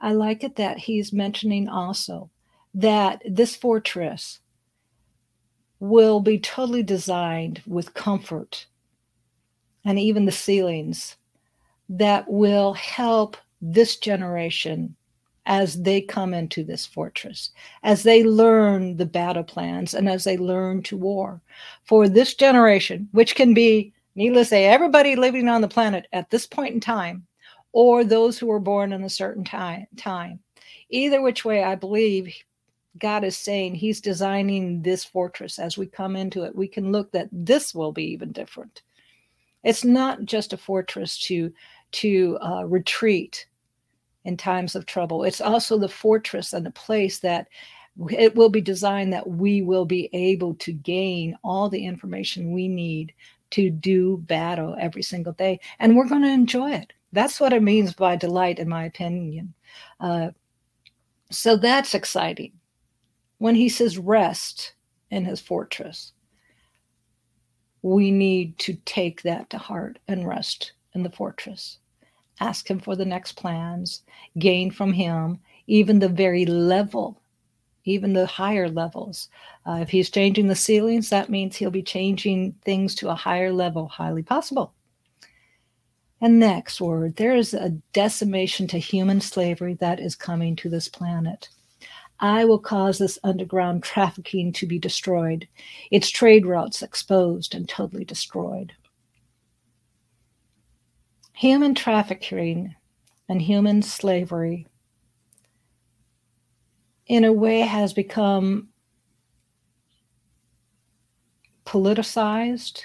I 0.00 0.12
like 0.12 0.44
it 0.44 0.56
that 0.56 0.78
he's 0.78 1.12
mentioning 1.12 1.68
also 1.68 2.30
that 2.74 3.22
this 3.28 3.56
fortress 3.56 4.40
will 5.80 6.20
be 6.20 6.38
totally 6.38 6.82
designed 6.82 7.62
with 7.66 7.94
comfort 7.94 8.66
and 9.86 9.98
even 9.98 10.26
the 10.26 10.32
ceilings 10.32 11.16
that 11.88 12.28
will 12.28 12.74
help 12.74 13.38
this 13.62 13.96
generation 13.96 14.94
as 15.46 15.80
they 15.80 16.00
come 16.00 16.34
into 16.34 16.64
this 16.64 16.84
fortress, 16.84 17.50
as 17.82 18.02
they 18.02 18.24
learn 18.24 18.96
the 18.96 19.06
battle 19.06 19.44
plans 19.44 19.94
and 19.94 20.08
as 20.08 20.24
they 20.24 20.36
learn 20.36 20.82
to 20.82 20.96
war. 20.96 21.40
For 21.84 22.08
this 22.08 22.34
generation, 22.34 23.08
which 23.12 23.34
can 23.34 23.54
be, 23.54 23.94
needless 24.16 24.48
to 24.48 24.50
say, 24.50 24.64
everybody 24.66 25.16
living 25.16 25.48
on 25.48 25.60
the 25.60 25.68
planet 25.68 26.08
at 26.12 26.28
this 26.30 26.46
point 26.46 26.74
in 26.74 26.80
time, 26.80 27.26
or 27.76 28.04
those 28.04 28.38
who 28.38 28.46
were 28.46 28.58
born 28.58 28.90
in 28.94 29.04
a 29.04 29.10
certain 29.10 29.44
time 29.44 29.86
time 29.96 30.40
either 30.88 31.20
which 31.20 31.44
way 31.44 31.62
i 31.62 31.74
believe 31.74 32.34
god 32.98 33.22
is 33.22 33.36
saying 33.36 33.74
he's 33.74 34.00
designing 34.00 34.80
this 34.80 35.04
fortress 35.04 35.58
as 35.58 35.76
we 35.76 35.86
come 35.86 36.16
into 36.16 36.44
it 36.44 36.56
we 36.56 36.66
can 36.66 36.90
look 36.90 37.12
that 37.12 37.28
this 37.30 37.74
will 37.74 37.92
be 37.92 38.04
even 38.04 38.32
different 38.32 38.80
it's 39.66 39.84
not 39.84 40.24
just 40.24 40.52
a 40.52 40.56
fortress 40.56 41.18
to 41.18 41.52
to 41.92 42.38
uh, 42.42 42.64
retreat 42.64 43.46
in 44.24 44.36
times 44.36 44.74
of 44.74 44.86
trouble 44.86 45.24
it's 45.24 45.40
also 45.40 45.78
the 45.78 45.88
fortress 45.88 46.52
and 46.52 46.64
the 46.64 46.70
place 46.70 47.20
that 47.20 47.46
it 48.10 48.34
will 48.34 48.50
be 48.50 48.60
designed 48.60 49.12
that 49.12 49.26
we 49.28 49.62
will 49.62 49.86
be 49.86 50.10
able 50.12 50.54
to 50.54 50.72
gain 50.72 51.36
all 51.42 51.68
the 51.68 51.84
information 51.84 52.52
we 52.52 52.68
need 52.68 53.12
to 53.50 53.70
do 53.70 54.18
battle 54.26 54.76
every 54.78 55.02
single 55.02 55.32
day 55.34 55.58
and 55.78 55.96
we're 55.96 56.08
going 56.08 56.22
to 56.22 56.28
enjoy 56.28 56.70
it 56.70 56.92
that's 57.16 57.40
what 57.40 57.54
it 57.54 57.62
means 57.62 57.94
by 57.94 58.14
delight, 58.14 58.58
in 58.58 58.68
my 58.68 58.84
opinion. 58.84 59.54
Uh, 60.00 60.30
so 61.30 61.56
that's 61.56 61.94
exciting. 61.94 62.52
When 63.38 63.54
he 63.54 63.70
says 63.70 63.96
rest 63.96 64.74
in 65.10 65.24
his 65.24 65.40
fortress, 65.40 66.12
we 67.86 68.10
need 68.10 68.58
to 68.58 68.74
take 68.84 69.22
that 69.22 69.48
to 69.48 69.58
heart 69.58 69.98
and 70.08 70.26
rest 70.26 70.72
in 70.94 71.04
the 71.04 71.10
fortress. 71.10 71.78
Ask 72.40 72.68
him 72.68 72.80
for 72.80 72.96
the 72.96 73.04
next 73.04 73.32
plans, 73.32 74.02
gain 74.38 74.72
from 74.72 74.92
him 74.92 75.38
even 75.68 76.00
the 76.00 76.08
very 76.08 76.46
level, 76.46 77.20
even 77.84 78.12
the 78.12 78.26
higher 78.26 78.68
levels. 78.68 79.28
Uh, 79.64 79.78
if 79.82 79.88
he's 79.90 80.10
changing 80.10 80.48
the 80.48 80.56
ceilings, 80.56 81.10
that 81.10 81.30
means 81.30 81.54
he'll 81.54 81.70
be 81.70 81.82
changing 81.82 82.54
things 82.64 82.94
to 82.96 83.08
a 83.08 83.14
higher 83.14 83.52
level, 83.52 83.86
highly 83.86 84.22
possible. 84.22 84.72
And 86.20 86.40
next 86.40 86.80
word, 86.80 87.16
there 87.16 87.36
is 87.36 87.54
a 87.54 87.70
decimation 87.92 88.66
to 88.68 88.78
human 88.78 89.20
slavery 89.20 89.74
that 89.74 90.00
is 90.00 90.16
coming 90.16 90.56
to 90.56 90.68
this 90.68 90.88
planet. 90.88 91.48
I 92.18 92.44
will 92.44 92.58
cause 92.58 92.98
this 92.98 93.18
underground 93.22 93.82
trafficking 93.82 94.52
to 94.54 94.66
be 94.66 94.78
destroyed, 94.78 95.46
its 95.90 96.08
trade 96.08 96.46
routes 96.46 96.82
exposed 96.82 97.54
and 97.54 97.68
totally 97.68 98.04
destroyed. 98.04 98.72
Human 101.34 101.74
trafficking 101.74 102.74
and 103.28 103.42
human 103.42 103.82
slavery, 103.82 104.66
in 107.06 107.24
a 107.24 107.32
way, 107.32 107.60
has 107.60 107.92
become 107.92 108.68
politicized 111.66 112.84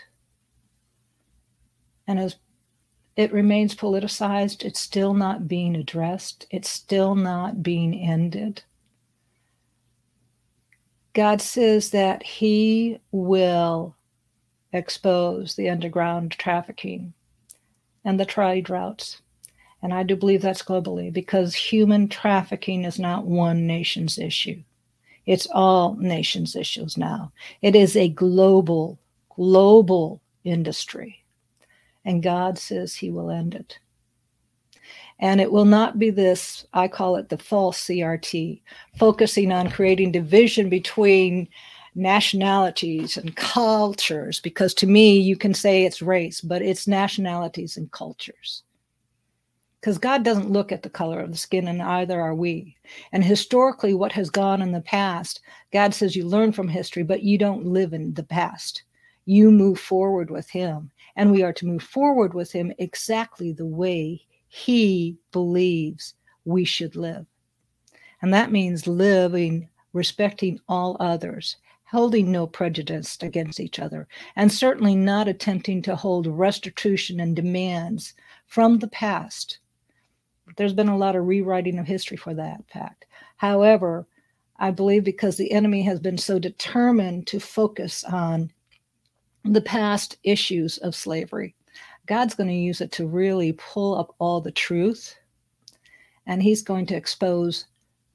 and 2.07 2.19
as 2.19 2.35
it 3.15 3.31
remains 3.31 3.75
politicized. 3.75 4.63
It's 4.63 4.79
still 4.79 5.13
not 5.13 5.47
being 5.47 5.75
addressed. 5.75 6.45
It's 6.49 6.69
still 6.69 7.15
not 7.15 7.61
being 7.61 7.93
ended. 7.93 8.63
God 11.13 11.41
says 11.41 11.91
that 11.91 12.23
He 12.23 12.99
will 13.11 13.95
expose 14.73 15.55
the 15.55 15.69
underground 15.69 16.31
trafficking 16.31 17.13
and 18.05 18.19
the 18.19 18.25
trade 18.25 18.69
routes. 18.69 19.21
And 19.81 19.93
I 19.93 20.03
do 20.03 20.15
believe 20.15 20.41
that's 20.41 20.63
globally 20.63 21.11
because 21.11 21.55
human 21.55 22.07
trafficking 22.07 22.83
is 22.85 22.99
not 22.99 23.25
one 23.25 23.65
nation's 23.65 24.17
issue. 24.17 24.61
It's 25.25 25.47
all 25.51 25.95
nations' 25.95 26.55
issues 26.55 26.97
now. 26.97 27.31
It 27.61 27.75
is 27.75 27.95
a 27.95 28.09
global, 28.09 28.99
global 29.35 30.21
industry 30.43 31.21
and 32.05 32.23
God 32.23 32.57
says 32.57 32.95
he 32.95 33.11
will 33.11 33.29
end 33.29 33.55
it. 33.55 33.79
And 35.19 35.39
it 35.39 35.51
will 35.51 35.65
not 35.65 35.99
be 35.99 36.09
this, 36.09 36.65
I 36.73 36.87
call 36.87 37.15
it 37.15 37.29
the 37.29 37.37
false 37.37 37.77
CRT, 37.85 38.61
focusing 38.97 39.51
on 39.51 39.69
creating 39.69 40.11
division 40.11 40.69
between 40.69 41.47
nationalities 41.93 43.17
and 43.17 43.35
cultures, 43.35 44.39
because 44.39 44.73
to 44.75 44.87
me, 44.87 45.19
you 45.19 45.35
can 45.35 45.53
say 45.53 45.83
it's 45.83 46.01
race, 46.01 46.41
but 46.41 46.61
it's 46.61 46.87
nationalities 46.87 47.77
and 47.77 47.91
cultures. 47.91 48.63
Because 49.79 49.97
God 49.97 50.23
doesn't 50.23 50.51
look 50.51 50.71
at 50.71 50.83
the 50.83 50.89
color 50.89 51.19
of 51.19 51.31
the 51.31 51.37
skin, 51.37 51.67
and 51.67 51.81
either 51.81 52.21
are 52.21 52.35
we. 52.35 52.77
And 53.11 53.23
historically, 53.23 53.93
what 53.93 54.11
has 54.11 54.29
gone 54.29 54.61
in 54.61 54.71
the 54.71 54.81
past, 54.81 55.41
God 55.73 55.93
says 55.93 56.15
you 56.15 56.25
learn 56.25 56.51
from 56.51 56.67
history, 56.67 57.03
but 57.03 57.23
you 57.23 57.37
don't 57.37 57.65
live 57.65 57.93
in 57.93 58.13
the 58.13 58.23
past. 58.23 58.83
You 59.25 59.51
move 59.51 59.79
forward 59.79 60.29
with 60.29 60.49
Him 60.49 60.91
and 61.15 61.31
we 61.31 61.43
are 61.43 61.53
to 61.53 61.65
move 61.65 61.83
forward 61.83 62.33
with 62.33 62.51
him 62.51 62.73
exactly 62.77 63.51
the 63.51 63.65
way 63.65 64.21
he 64.53 65.17
believes 65.31 66.13
we 66.43 66.65
should 66.65 66.97
live. 66.97 67.25
And 68.21 68.33
that 68.33 68.51
means 68.51 68.85
living, 68.85 69.69
respecting 69.93 70.59
all 70.67 70.97
others, 70.99 71.55
holding 71.85 72.29
no 72.29 72.45
prejudice 72.45 73.17
against 73.21 73.61
each 73.61 73.79
other, 73.79 74.09
and 74.35 74.51
certainly 74.51 74.93
not 74.93 75.29
attempting 75.29 75.81
to 75.83 75.95
hold 75.95 76.27
restitution 76.27 77.21
and 77.21 77.33
demands 77.33 78.13
from 78.45 78.79
the 78.79 78.89
past. 78.89 79.59
There's 80.57 80.73
been 80.73 80.89
a 80.89 80.97
lot 80.97 81.15
of 81.15 81.27
rewriting 81.27 81.79
of 81.79 81.87
history 81.87 82.17
for 82.17 82.33
that 82.33 82.69
fact. 82.69 83.05
However, 83.37 84.05
I 84.57 84.71
believe 84.71 85.05
because 85.05 85.37
the 85.37 85.53
enemy 85.53 85.81
has 85.83 86.01
been 86.01 86.17
so 86.17 86.39
determined 86.39 87.25
to 87.27 87.39
focus 87.39 88.03
on 88.03 88.51
the 89.45 89.61
past 89.61 90.17
issues 90.23 90.77
of 90.79 90.93
slavery. 90.93 91.55
God's 92.11 92.35
going 92.35 92.49
to 92.49 92.53
use 92.53 92.81
it 92.81 92.91
to 92.91 93.07
really 93.07 93.53
pull 93.53 93.97
up 93.97 94.13
all 94.19 94.41
the 94.41 94.51
truth, 94.51 95.15
and 96.27 96.43
He's 96.43 96.61
going 96.61 96.85
to 96.87 96.95
expose 96.95 97.67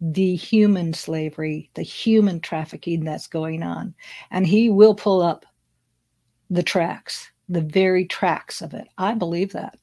the 0.02 0.36
human 0.36 0.92
slavery, 0.92 1.70
the 1.72 1.82
human 1.82 2.40
trafficking 2.40 3.04
that's 3.04 3.26
going 3.26 3.62
on. 3.62 3.94
And 4.30 4.46
He 4.46 4.68
will 4.68 4.94
pull 4.94 5.22
up 5.22 5.46
the 6.50 6.62
tracks, 6.62 7.30
the 7.48 7.62
very 7.62 8.04
tracks 8.04 8.60
of 8.60 8.74
it. 8.74 8.86
I 8.98 9.14
believe 9.14 9.54
that. 9.54 9.78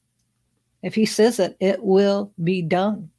If 0.80 0.94
He 0.94 1.06
says 1.06 1.40
it, 1.40 1.56
it 1.58 1.82
will 1.82 2.32
be 2.44 2.62
done. 2.62 3.10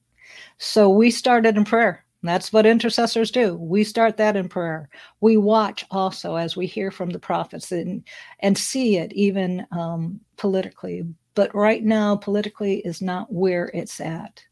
So 0.59 0.89
we 0.89 1.11
started 1.11 1.57
in 1.57 1.65
prayer. 1.65 2.04
That's 2.25 2.51
what 2.51 2.65
intercessors 2.65 3.31
do. 3.31 3.55
We 3.55 3.83
start 3.83 4.17
that 4.17 4.35
in 4.35 4.49
prayer. 4.49 4.89
We 5.21 5.37
watch 5.37 5.85
also 5.91 6.35
as 6.35 6.57
we 6.57 6.65
hear 6.65 6.91
from 6.91 7.11
the 7.11 7.19
prophets 7.19 7.71
and, 7.71 8.03
and 8.39 8.57
see 8.57 8.97
it 8.97 9.13
even 9.13 9.65
um, 9.71 10.19
politically. 10.37 11.03
But 11.35 11.53
right 11.53 11.83
now, 11.83 12.15
politically 12.15 12.79
is 12.79 13.01
not 13.01 13.31
where 13.31 13.71
it's 13.73 13.99
at. 13.99 14.43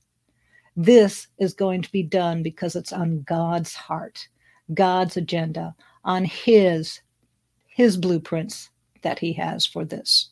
This 0.75 1.27
is 1.39 1.53
going 1.53 1.81
to 1.83 1.91
be 1.91 2.03
done 2.03 2.43
because 2.43 2.75
it's 2.75 2.93
on 2.93 3.21
God's 3.23 3.73
heart, 3.73 4.27
God's 4.73 5.17
agenda. 5.17 5.75
on 6.03 6.25
his 6.25 7.01
his 7.67 7.97
blueprints 7.97 8.69
that 9.01 9.19
he 9.19 9.33
has 9.33 9.65
for 9.65 9.83
this. 9.83 10.29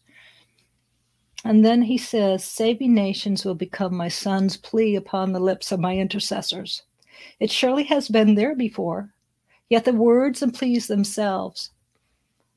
And 1.44 1.66
then 1.66 1.82
he 1.82 1.98
says, 1.98 2.44
Saving 2.44 2.94
nations 2.94 3.44
will 3.44 3.56
become 3.56 3.96
my 3.96 4.10
son's 4.10 4.58
plea 4.58 4.96
upon 4.96 5.32
the 5.32 5.40
lips 5.40 5.72
of 5.72 5.80
my 5.80 5.98
intercessors. 5.98 6.84
It 7.40 7.52
surely 7.52 7.84
has 7.86 8.08
been 8.08 8.36
there 8.36 8.56
before, 8.56 9.14
yet 9.70 9.86
the 9.86 9.94
words 9.94 10.42
and 10.42 10.54
pleas 10.54 10.88
themselves 10.88 11.72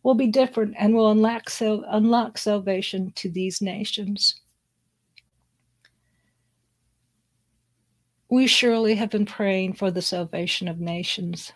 will 0.02 0.14
be 0.14 0.26
different 0.26 0.74
and 0.78 0.94
will 0.94 1.10
unlock, 1.10 1.50
unlock 1.60 2.38
salvation 2.38 3.12
to 3.16 3.30
these 3.30 3.60
nations. 3.62 4.40
We 8.28 8.46
surely 8.46 8.96
have 8.96 9.10
been 9.10 9.26
praying 9.26 9.74
for 9.74 9.90
the 9.90 10.02
salvation 10.02 10.68
of 10.68 10.80
nations. 10.80 11.52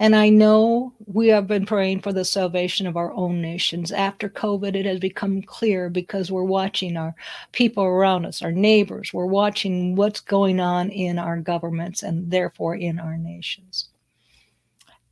And 0.00 0.16
I 0.16 0.30
know 0.30 0.94
we 1.04 1.28
have 1.28 1.46
been 1.46 1.66
praying 1.66 2.00
for 2.00 2.10
the 2.10 2.24
salvation 2.24 2.86
of 2.86 2.96
our 2.96 3.12
own 3.12 3.42
nations. 3.42 3.92
After 3.92 4.30
COVID, 4.30 4.74
it 4.74 4.86
has 4.86 4.98
become 4.98 5.42
clear 5.42 5.90
because 5.90 6.32
we're 6.32 6.42
watching 6.42 6.96
our 6.96 7.14
people 7.52 7.84
around 7.84 8.24
us, 8.24 8.40
our 8.40 8.50
neighbors, 8.50 9.12
we're 9.12 9.26
watching 9.26 9.94
what's 9.96 10.20
going 10.20 10.58
on 10.58 10.88
in 10.88 11.18
our 11.18 11.36
governments 11.36 12.02
and 12.02 12.30
therefore 12.30 12.76
in 12.76 12.98
our 12.98 13.18
nations. 13.18 13.90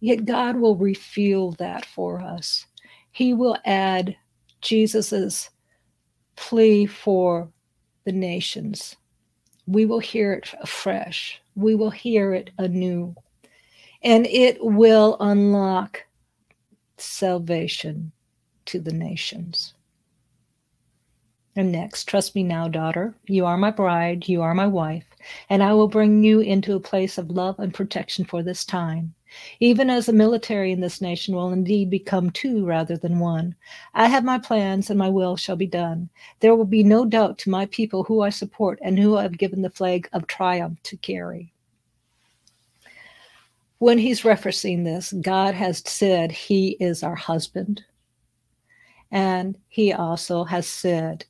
Yet 0.00 0.24
God 0.24 0.56
will 0.56 0.76
reveal 0.76 1.52
that 1.52 1.84
for 1.84 2.22
us. 2.22 2.64
He 3.12 3.34
will 3.34 3.58
add 3.66 4.16
Jesus's 4.62 5.50
plea 6.34 6.86
for 6.86 7.50
the 8.04 8.12
nations. 8.12 8.96
We 9.66 9.84
will 9.84 9.98
hear 9.98 10.32
it 10.32 10.54
afresh. 10.62 11.42
We 11.56 11.74
will 11.74 11.90
hear 11.90 12.32
it 12.32 12.52
anew 12.56 13.14
and 14.02 14.26
it 14.26 14.58
will 14.62 15.16
unlock 15.20 16.04
salvation 16.96 18.12
to 18.66 18.80
the 18.80 18.92
nations. 18.92 19.74
And 21.56 21.72
next, 21.72 22.04
trust 22.04 22.36
me 22.36 22.44
now, 22.44 22.68
daughter. 22.68 23.16
You 23.26 23.44
are 23.44 23.56
my 23.56 23.72
bride, 23.72 24.28
you 24.28 24.42
are 24.42 24.54
my 24.54 24.68
wife, 24.68 25.06
and 25.50 25.60
I 25.60 25.72
will 25.72 25.88
bring 25.88 26.22
you 26.22 26.38
into 26.38 26.76
a 26.76 26.80
place 26.80 27.18
of 27.18 27.32
love 27.32 27.58
and 27.58 27.74
protection 27.74 28.24
for 28.24 28.44
this 28.44 28.64
time. 28.64 29.14
Even 29.58 29.90
as 29.90 30.06
the 30.06 30.12
military 30.12 30.70
in 30.70 30.80
this 30.80 31.00
nation 31.00 31.34
will 31.34 31.50
indeed 31.50 31.90
become 31.90 32.30
two 32.30 32.64
rather 32.64 32.96
than 32.96 33.18
one, 33.18 33.56
I 33.92 34.06
have 34.06 34.24
my 34.24 34.38
plans 34.38 34.88
and 34.88 34.98
my 34.98 35.08
will 35.08 35.36
shall 35.36 35.56
be 35.56 35.66
done. 35.66 36.08
There 36.38 36.54
will 36.54 36.64
be 36.64 36.84
no 36.84 37.04
doubt 37.04 37.38
to 37.38 37.50
my 37.50 37.66
people 37.66 38.04
who 38.04 38.20
I 38.20 38.30
support 38.30 38.78
and 38.80 38.96
who 38.96 39.16
I 39.16 39.22
have 39.22 39.36
given 39.36 39.62
the 39.62 39.70
flag 39.70 40.08
of 40.12 40.28
triumph 40.28 40.80
to 40.84 40.96
carry 40.96 41.52
when 43.78 43.98
he's 43.98 44.22
referencing 44.22 44.84
this, 44.84 45.12
God 45.12 45.54
has 45.54 45.82
said 45.86 46.32
he 46.32 46.76
is 46.80 47.02
our 47.02 47.14
husband. 47.14 47.84
And 49.10 49.56
he 49.68 49.92
also 49.92 50.44
has 50.44 50.66
said 50.66 51.24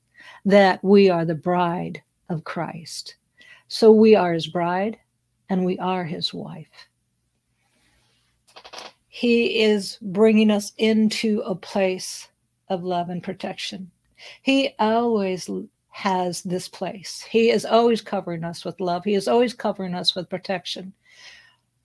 that 0.44 0.82
we 0.82 1.10
are 1.10 1.24
the 1.24 1.34
bride 1.34 2.02
of 2.28 2.44
Christ. 2.44 3.16
So 3.68 3.92
we 3.92 4.14
are 4.14 4.32
his 4.32 4.46
bride 4.46 4.98
and 5.50 5.64
we 5.64 5.78
are 5.78 6.04
his 6.04 6.32
wife. 6.32 6.88
He 9.08 9.62
is 9.62 9.98
bringing 10.00 10.50
us 10.50 10.72
into 10.78 11.40
a 11.40 11.54
place 11.54 12.28
of 12.68 12.84
love 12.84 13.10
and 13.10 13.22
protection. 13.22 13.90
He 14.42 14.74
always 14.78 15.50
has 15.90 16.42
this 16.42 16.68
place. 16.68 17.22
He 17.28 17.50
is 17.50 17.64
always 17.64 18.00
covering 18.00 18.44
us 18.44 18.64
with 18.64 18.80
love. 18.80 19.04
He 19.04 19.14
is 19.14 19.28
always 19.28 19.54
covering 19.54 19.94
us 19.94 20.14
with 20.14 20.30
protection. 20.30 20.92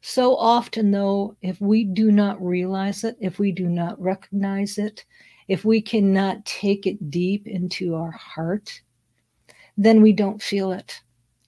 So 0.06 0.36
often, 0.36 0.92
though, 0.92 1.38
if 1.42 1.62
we 1.62 1.86
do 1.86 2.12
not 2.12 2.46
realize 2.46 3.06
it, 3.06 3.16
if 3.22 3.40
we 3.40 3.54
do 3.54 3.70
not 3.70 4.00
recognize 4.02 4.78
it, 4.78 5.06
if 5.48 5.64
we 5.64 5.82
cannot 5.82 6.46
take 6.46 6.86
it 6.86 7.10
deep 7.10 7.48
into 7.48 7.96
our 7.96 8.12
heart, 8.12 8.82
then 9.78 10.02
we 10.02 10.12
don't 10.12 10.44
feel 10.44 10.74
it. 10.74 11.00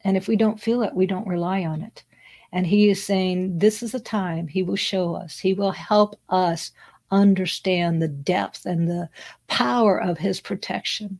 And 0.05 0.15
if 0.15 0.29
we 0.29 0.37
don't 0.37 0.59
feel 0.59 0.83
it, 0.83 0.95
we 0.95 1.05
don't 1.05 1.27
rely 1.27 1.65
on 1.65 1.81
it. 1.81 2.05
And 2.53 2.65
he 2.65 2.89
is 2.89 3.03
saying, 3.03 3.59
This 3.59 3.83
is 3.83 3.93
a 3.93 3.99
time 3.99 4.47
he 4.47 4.63
will 4.63 4.77
show 4.77 5.15
us, 5.15 5.37
he 5.37 5.53
will 5.53 5.71
help 5.71 6.17
us 6.29 6.71
understand 7.11 8.01
the 8.01 8.07
depth 8.07 8.65
and 8.65 8.87
the 8.87 9.09
power 9.47 10.01
of 10.01 10.17
his 10.17 10.39
protection. 10.39 11.19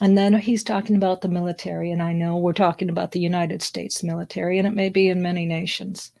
And 0.00 0.16
then 0.16 0.34
he's 0.34 0.62
talking 0.62 0.96
about 0.96 1.22
the 1.22 1.28
military, 1.28 1.90
and 1.90 2.02
I 2.02 2.12
know 2.12 2.36
we're 2.36 2.52
talking 2.52 2.88
about 2.88 3.10
the 3.10 3.20
United 3.20 3.62
States 3.62 4.04
military, 4.04 4.58
and 4.58 4.66
it 4.68 4.74
may 4.74 4.88
be 4.88 5.08
in 5.08 5.22
many 5.22 5.44
nations. 5.44 6.12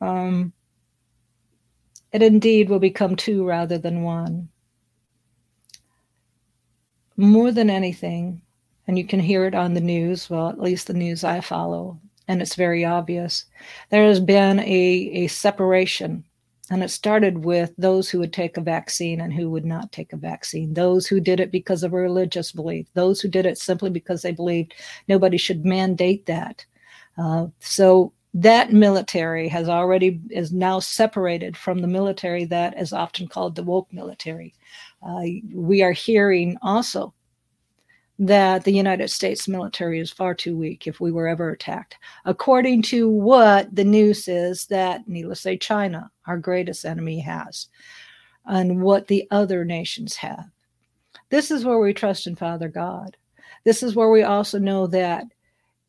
Um, 0.00 0.52
it 2.12 2.22
indeed 2.22 2.68
will 2.68 2.80
become 2.80 3.14
two 3.14 3.44
rather 3.44 3.78
than 3.78 4.02
one. 4.02 4.48
More 7.16 7.52
than 7.52 7.70
anything, 7.70 8.42
and 8.88 8.98
you 8.98 9.06
can 9.06 9.20
hear 9.20 9.44
it 9.44 9.54
on 9.54 9.74
the 9.74 9.80
news, 9.80 10.28
well, 10.28 10.48
at 10.48 10.60
least 10.60 10.88
the 10.88 10.94
news 10.94 11.22
I 11.22 11.40
follow, 11.40 12.00
and 12.26 12.42
it's 12.42 12.56
very 12.56 12.84
obvious, 12.84 13.44
there 13.90 14.04
has 14.06 14.18
been 14.18 14.58
a, 14.58 14.64
a 14.64 15.26
separation 15.28 16.24
and 16.70 16.82
it 16.82 16.90
started 16.90 17.44
with 17.44 17.72
those 17.76 18.08
who 18.08 18.18
would 18.20 18.32
take 18.32 18.56
a 18.56 18.62
vaccine 18.62 19.20
and 19.20 19.32
who 19.32 19.50
would 19.50 19.66
not 19.66 19.92
take 19.92 20.12
a 20.12 20.16
vaccine, 20.16 20.72
those 20.72 21.06
who 21.06 21.20
did 21.20 21.38
it 21.38 21.50
because 21.50 21.82
of 21.82 21.92
a 21.92 21.96
religious 21.96 22.52
belief, 22.52 22.86
those 22.94 23.20
who 23.20 23.28
did 23.28 23.44
it 23.44 23.58
simply 23.58 23.90
because 23.90 24.22
they 24.22 24.32
believed 24.32 24.74
nobody 25.06 25.36
should 25.36 25.64
mandate 25.64 26.24
that. 26.26 26.64
Uh, 27.18 27.46
so 27.60 28.12
that 28.32 28.72
military 28.72 29.46
has 29.46 29.68
already 29.68 30.20
is 30.30 30.52
now 30.52 30.80
separated 30.80 31.56
from 31.56 31.80
the 31.80 31.86
military 31.86 32.44
that 32.46 32.76
is 32.80 32.92
often 32.92 33.28
called 33.28 33.54
the 33.54 33.62
woke 33.62 33.92
military. 33.92 34.54
Uh, 35.06 35.22
we 35.52 35.82
are 35.82 35.92
hearing 35.92 36.56
also 36.62 37.12
that 38.18 38.62
the 38.64 38.72
United 38.72 39.08
States 39.08 39.48
military 39.48 39.98
is 39.98 40.10
far 40.10 40.34
too 40.34 40.56
weak 40.56 40.86
if 40.86 41.00
we 41.00 41.10
were 41.10 41.26
ever 41.26 41.50
attacked. 41.50 41.96
According 42.24 42.82
to 42.82 43.08
what 43.08 43.74
the 43.74 43.84
news 43.84 44.28
is 44.28 44.66
that, 44.66 45.08
needless 45.08 45.40
to 45.40 45.42
say, 45.42 45.56
China, 45.56 46.10
our 46.26 46.38
greatest 46.38 46.84
enemy, 46.84 47.18
has, 47.20 47.68
and 48.46 48.82
what 48.82 49.08
the 49.08 49.26
other 49.30 49.64
nations 49.64 50.14
have. 50.16 50.46
This 51.30 51.50
is 51.50 51.64
where 51.64 51.80
we 51.80 51.92
trust 51.92 52.26
in 52.26 52.36
Father 52.36 52.68
God. 52.68 53.16
This 53.64 53.82
is 53.82 53.96
where 53.96 54.10
we 54.10 54.22
also 54.22 54.58
know 54.58 54.86
that 54.88 55.24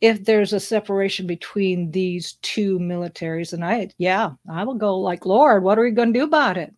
if 0.02 0.26
there's 0.26 0.54
a 0.54 0.60
separation 0.60 1.28
between 1.28 1.92
these 1.92 2.34
two 2.42 2.80
militaries, 2.80 3.54
and 3.54 3.64
I, 3.64 3.90
yeah, 3.98 4.32
I 4.50 4.64
will 4.64 4.76
go 4.76 4.98
like, 4.98 5.26
Lord, 5.26 5.64
what 5.64 5.78
are 5.78 5.84
we 5.84 5.92
going 5.92 6.14
to 6.14 6.20
do 6.20 6.26
about 6.26 6.58
it? 6.58 6.74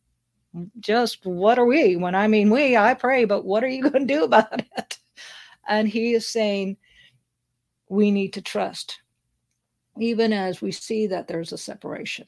Just 0.80 1.26
what 1.26 1.60
are 1.60 1.66
we? 1.66 1.96
When 1.96 2.16
I 2.16 2.28
mean 2.28 2.50
we, 2.50 2.76
I 2.76 2.94
pray, 2.94 3.26
but 3.26 3.46
what 3.46 3.64
are 3.64 3.68
you 3.68 3.90
going 3.90 4.08
to 4.08 4.14
do 4.14 4.24
about 4.24 4.64
it? 4.78 4.98
And 5.68 5.88
he 5.88 6.14
is 6.14 6.28
saying 6.28 6.78
we 7.90 8.12
need 8.12 8.34
to 8.34 8.42
trust, 8.42 9.00
even 10.00 10.34
as 10.34 10.62
we 10.62 10.72
see 10.72 11.08
that 11.08 11.28
there's 11.28 11.54
a 11.54 11.58
separation, 11.58 12.26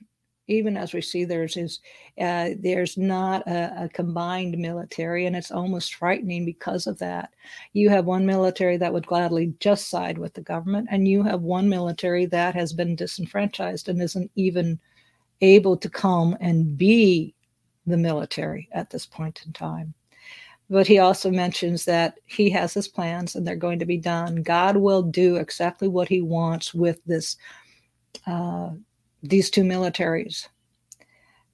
even 0.47 0.77
as 0.77 0.93
we 0.93 1.01
see 1.01 1.25
there's 1.25 1.57
is 1.57 1.79
uh, 2.19 2.49
there's 2.59 2.97
not 2.97 3.47
a, 3.47 3.85
a 3.85 3.89
combined 3.89 4.57
military, 4.57 5.25
and 5.25 5.35
it's 5.35 5.51
almost 5.51 5.95
frightening 5.95 6.45
because 6.45 6.87
of 6.87 6.97
that. 6.99 7.33
You 7.73 7.89
have 7.89 8.05
one 8.05 8.25
military 8.25 8.77
that 8.77 8.91
would 8.91 9.05
gladly 9.05 9.53
just 9.59 9.89
side 9.89 10.17
with 10.17 10.33
the 10.33 10.41
government, 10.41 10.87
and 10.91 11.07
you 11.07 11.23
have 11.23 11.41
one 11.41 11.69
military 11.69 12.25
that 12.27 12.55
has 12.55 12.73
been 12.73 12.95
disenfranchised 12.95 13.89
and 13.89 14.01
isn't 14.01 14.31
even 14.35 14.79
able 15.41 15.77
to 15.77 15.89
come 15.89 16.35
and 16.41 16.77
be 16.77 17.33
the 17.85 17.97
military 17.97 18.69
at 18.71 18.89
this 18.89 19.05
point 19.05 19.41
in 19.45 19.53
time. 19.53 19.93
But 20.69 20.85
he 20.87 20.99
also 20.99 21.31
mentions 21.31 21.85
that 21.85 22.19
he 22.25 22.49
has 22.51 22.73
his 22.73 22.87
plans 22.87 23.35
and 23.35 23.45
they're 23.45 23.55
going 23.55 23.79
to 23.79 23.85
be 23.85 23.97
done. 23.97 24.43
God 24.43 24.77
will 24.77 25.01
do 25.01 25.37
exactly 25.37 25.87
what 25.87 26.07
he 26.07 26.21
wants 26.21 26.73
with 26.73 27.03
this 27.05 27.37
uh, 28.27 28.69
these 29.23 29.49
two 29.49 29.63
militaries. 29.63 30.47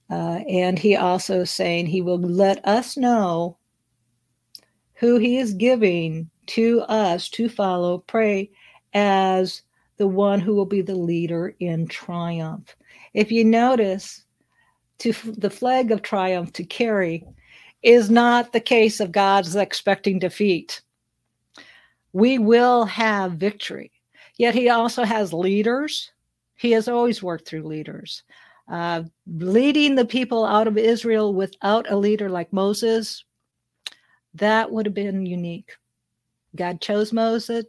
Uh, 0.10 0.42
and 0.48 0.78
he 0.78 0.96
also 0.96 1.42
is 1.42 1.50
saying 1.50 1.88
he 1.88 2.02
will 2.02 2.20
let 2.20 2.66
us 2.68 2.96
know 2.96 3.58
who 4.96 5.18
he 5.18 5.38
is 5.38 5.54
giving 5.54 6.30
to 6.48 6.82
us 6.82 7.30
to 7.30 7.50
follow, 7.50 8.00
pray 8.00 8.52
as 8.94 9.62
the 9.98 10.08
one 10.08 10.40
who 10.40 10.54
will 10.54 10.66
be 10.66 10.82
the 10.82 10.96
leader 10.96 11.56
in 11.60 11.88
triumph. 11.88 12.76
If 13.14 13.32
you 13.32 13.44
notice, 13.44 14.26
to 15.00 15.14
the 15.38 15.50
flag 15.50 15.92
of 15.92 16.02
triumph 16.02 16.54
to 16.54 16.64
carry 16.64 17.26
is 17.86 18.10
not 18.10 18.52
the 18.52 18.60
case 18.60 19.00
of 19.00 19.12
God's 19.12 19.56
expecting 19.56 20.18
defeat. 20.18 20.82
We 22.14 22.40
will 22.40 22.84
have 22.86 23.34
victory. 23.34 23.92
Yet 24.38 24.56
he 24.56 24.70
also 24.70 25.04
has 25.04 25.32
leaders. 25.32 26.12
He 26.56 26.72
has 26.72 26.88
always 26.88 27.22
worked 27.22 27.48
through 27.48 27.68
leaders. 27.68 28.24
Uh, 28.68 29.04
leading 29.28 29.94
the 29.94 30.06
people 30.06 30.46
out 30.46 30.68
of 30.68 30.80
Israel 30.80 31.36
without 31.36 31.90
a 31.92 31.96
leader 31.96 32.28
like 32.28 32.52
Moses, 32.52 33.24
that 34.34 34.72
would 34.72 34.88
have 34.88 34.96
been 34.96 35.28
unique. 35.28 35.72
God 36.56 36.82
chose 36.82 37.14
Moses 37.14 37.66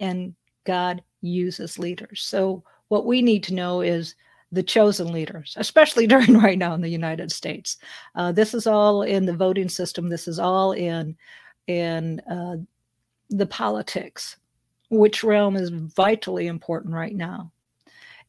and 0.00 0.34
God 0.64 1.02
uses 1.22 1.78
leaders. 1.78 2.22
So, 2.22 2.62
what 2.88 3.06
we 3.06 3.22
need 3.22 3.42
to 3.44 3.54
know 3.54 3.80
is 3.80 4.14
the 4.52 4.62
chosen 4.62 5.12
leaders, 5.12 5.54
especially 5.58 6.06
during 6.08 6.38
right 6.38 6.58
now 6.58 6.74
in 6.74 6.80
the 6.80 6.88
United 6.88 7.32
States. 7.32 7.76
Uh, 8.14 8.32
this 8.32 8.54
is 8.54 8.66
all 8.66 9.02
in 9.02 9.26
the 9.26 9.36
voting 9.36 9.68
system. 9.68 10.08
This 10.08 10.28
is 10.28 10.38
all 10.38 10.72
in 10.72 11.16
in 11.66 12.20
uh, 12.20 12.56
the 13.30 13.46
politics, 13.46 14.36
which 14.88 15.24
realm 15.24 15.56
is 15.56 15.70
vitally 15.70 16.46
important 16.46 16.94
right 16.94 17.14
now. 17.14 17.50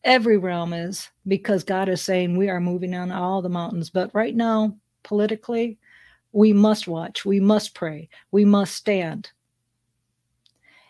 Every 0.04 0.38
realm 0.38 0.74
is 0.74 1.10
because 1.28 1.64
God 1.64 1.90
is 1.90 2.02
saying 2.02 2.36
we 2.36 2.50
are 2.50 2.60
moving 2.60 2.96
on 2.96 3.12
all 3.12 3.42
the 3.42 3.50
mountains. 3.50 3.90
But 3.90 4.14
right 4.14 4.36
now, 4.36 4.76
politically, 5.04 5.78
we 6.32 6.54
must 6.54 6.88
watch, 6.88 7.26
we 7.26 7.40
must 7.40 7.74
pray, 7.74 8.10
we 8.32 8.46
must 8.46 8.76
stand. 8.76 9.32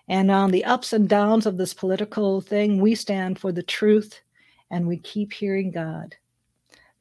And 0.08 0.32
on 0.32 0.52
the 0.52 0.64
ups 0.66 0.94
and 0.94 1.10
downs 1.10 1.46
of 1.46 1.58
this 1.58 1.74
political 1.74 2.40
thing, 2.42 2.80
we 2.80 2.96
stand 2.96 3.40
for 3.40 3.52
the 3.52 3.64
truth 3.64 4.22
and 4.72 4.88
we 4.88 4.98
keep 4.98 5.34
hearing 5.34 5.72
God. 5.72 6.16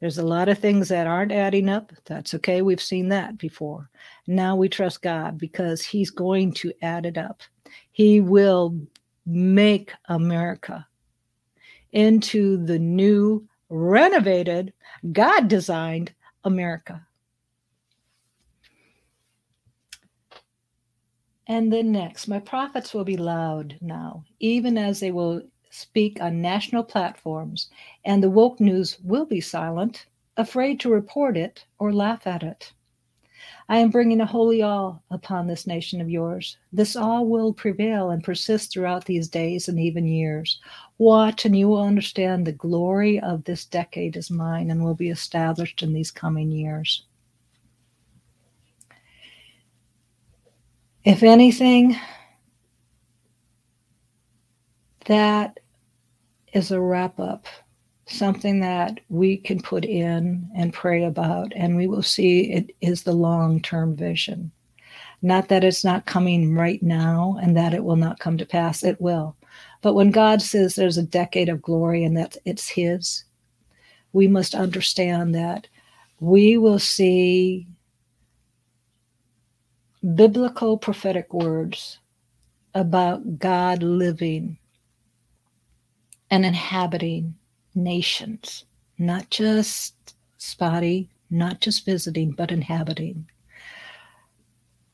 There's 0.00 0.18
a 0.18 0.26
lot 0.26 0.48
of 0.48 0.58
things 0.58 0.88
that 0.88 1.06
aren't 1.06 1.32
adding 1.32 1.68
up. 1.68 1.90
That's 2.04 2.34
okay. 2.34 2.60
We've 2.62 2.82
seen 2.82 3.08
that 3.08 3.38
before. 3.38 3.88
Now 4.26 4.54
we 4.54 4.68
trust 4.68 5.02
God 5.02 5.38
because 5.38 5.82
He's 5.82 6.10
going 6.10 6.52
to 6.54 6.72
add 6.82 7.06
it 7.06 7.16
up. 7.16 7.42
He 7.92 8.20
will 8.20 8.78
make 9.24 9.92
America 10.08 10.86
into 11.92 12.64
the 12.64 12.78
new, 12.78 13.48
renovated, 13.70 14.72
God 15.12 15.48
designed 15.48 16.12
America. 16.44 17.06
And 21.46 21.72
then 21.72 21.92
next, 21.92 22.28
my 22.28 22.40
prophets 22.40 22.92
will 22.92 23.04
be 23.04 23.16
loud 23.16 23.78
now, 23.80 24.24
even 24.40 24.76
as 24.76 25.00
they 25.00 25.12
will 25.12 25.42
speak 25.76 26.20
on 26.20 26.40
national 26.40 26.82
platforms, 26.82 27.68
and 28.04 28.22
the 28.22 28.30
woke 28.30 28.60
news 28.60 28.98
will 29.04 29.26
be 29.26 29.40
silent, 29.40 30.06
afraid 30.36 30.80
to 30.80 30.90
report 30.90 31.36
it 31.36 31.64
or 31.78 31.92
laugh 31.92 32.26
at 32.26 32.42
it. 32.42 32.72
I 33.68 33.78
am 33.78 33.90
bringing 33.90 34.20
a 34.20 34.26
holy 34.26 34.62
awe 34.62 34.96
upon 35.10 35.46
this 35.46 35.66
nation 35.66 36.00
of 36.00 36.08
yours. 36.08 36.56
This 36.72 36.96
awe 36.96 37.20
will 37.20 37.52
prevail 37.52 38.10
and 38.10 38.22
persist 38.22 38.72
throughout 38.72 39.04
these 39.04 39.28
days 39.28 39.68
and 39.68 39.78
even 39.78 40.06
years. 40.06 40.60
Watch, 40.98 41.44
and 41.44 41.56
you 41.56 41.68
will 41.68 41.82
understand 41.82 42.46
the 42.46 42.52
glory 42.52 43.20
of 43.20 43.44
this 43.44 43.64
decade 43.64 44.16
is 44.16 44.30
mine 44.30 44.70
and 44.70 44.82
will 44.82 44.94
be 44.94 45.10
established 45.10 45.82
in 45.82 45.92
these 45.92 46.10
coming 46.10 46.50
years. 46.50 47.04
If 51.04 51.22
anything, 51.22 51.96
that 55.06 55.58
is 56.56 56.70
a 56.70 56.80
wrap 56.80 57.20
up, 57.20 57.46
something 58.06 58.60
that 58.60 58.98
we 59.10 59.36
can 59.36 59.60
put 59.60 59.84
in 59.84 60.48
and 60.56 60.72
pray 60.72 61.04
about, 61.04 61.52
and 61.54 61.76
we 61.76 61.86
will 61.86 62.02
see 62.02 62.50
it 62.50 62.74
is 62.80 63.02
the 63.02 63.12
long 63.12 63.60
term 63.60 63.94
vision. 63.94 64.50
Not 65.20 65.48
that 65.48 65.64
it's 65.64 65.84
not 65.84 66.06
coming 66.06 66.54
right 66.54 66.82
now 66.82 67.36
and 67.42 67.54
that 67.56 67.74
it 67.74 67.84
will 67.84 67.96
not 67.96 68.20
come 68.20 68.38
to 68.38 68.46
pass, 68.46 68.82
it 68.82 68.98
will. 69.00 69.36
But 69.82 69.92
when 69.94 70.10
God 70.10 70.40
says 70.40 70.74
there's 70.74 70.96
a 70.96 71.02
decade 71.02 71.50
of 71.50 71.60
glory 71.60 72.04
and 72.04 72.16
that 72.16 72.38
it's 72.46 72.68
His, 72.68 73.24
we 74.14 74.26
must 74.26 74.54
understand 74.54 75.34
that 75.34 75.66
we 76.20 76.56
will 76.56 76.78
see 76.78 77.66
biblical 80.14 80.78
prophetic 80.78 81.34
words 81.34 81.98
about 82.74 83.38
God 83.38 83.82
living 83.82 84.56
and 86.30 86.44
inhabiting 86.44 87.34
nations, 87.74 88.64
not 88.98 89.30
just 89.30 90.14
spotty, 90.38 91.08
not 91.30 91.60
just 91.60 91.84
visiting, 91.84 92.30
but 92.30 92.50
inhabiting. 92.50 93.28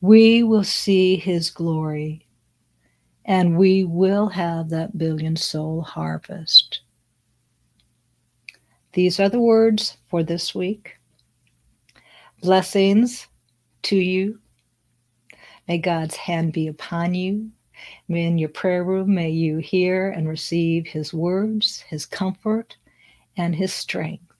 We 0.01 0.43
will 0.43 0.63
see 0.63 1.15
his 1.15 1.49
glory 1.49 2.27
and 3.25 3.57
we 3.57 3.83
will 3.83 4.27
have 4.29 4.69
that 4.69 4.97
billion 4.97 5.35
soul 5.35 5.81
harvest. 5.81 6.81
These 8.93 9.19
are 9.19 9.29
the 9.29 9.39
words 9.39 9.97
for 10.09 10.23
this 10.23 10.53
week. 10.53 10.97
Blessings 12.41 13.27
to 13.83 13.95
you 13.95 14.39
May 15.67 15.77
God's 15.77 16.15
hand 16.15 16.51
be 16.51 16.67
upon 16.67 17.13
you. 17.13 17.51
May 18.07 18.25
in 18.25 18.37
your 18.37 18.49
prayer 18.49 18.83
room, 18.83 19.13
may 19.13 19.29
you 19.29 19.57
hear 19.57 20.09
and 20.09 20.27
receive 20.27 20.87
his 20.87 21.13
words, 21.13 21.81
his 21.81 22.05
comfort, 22.05 22.77
and 23.37 23.55
his 23.55 23.73
strength. 23.73 24.32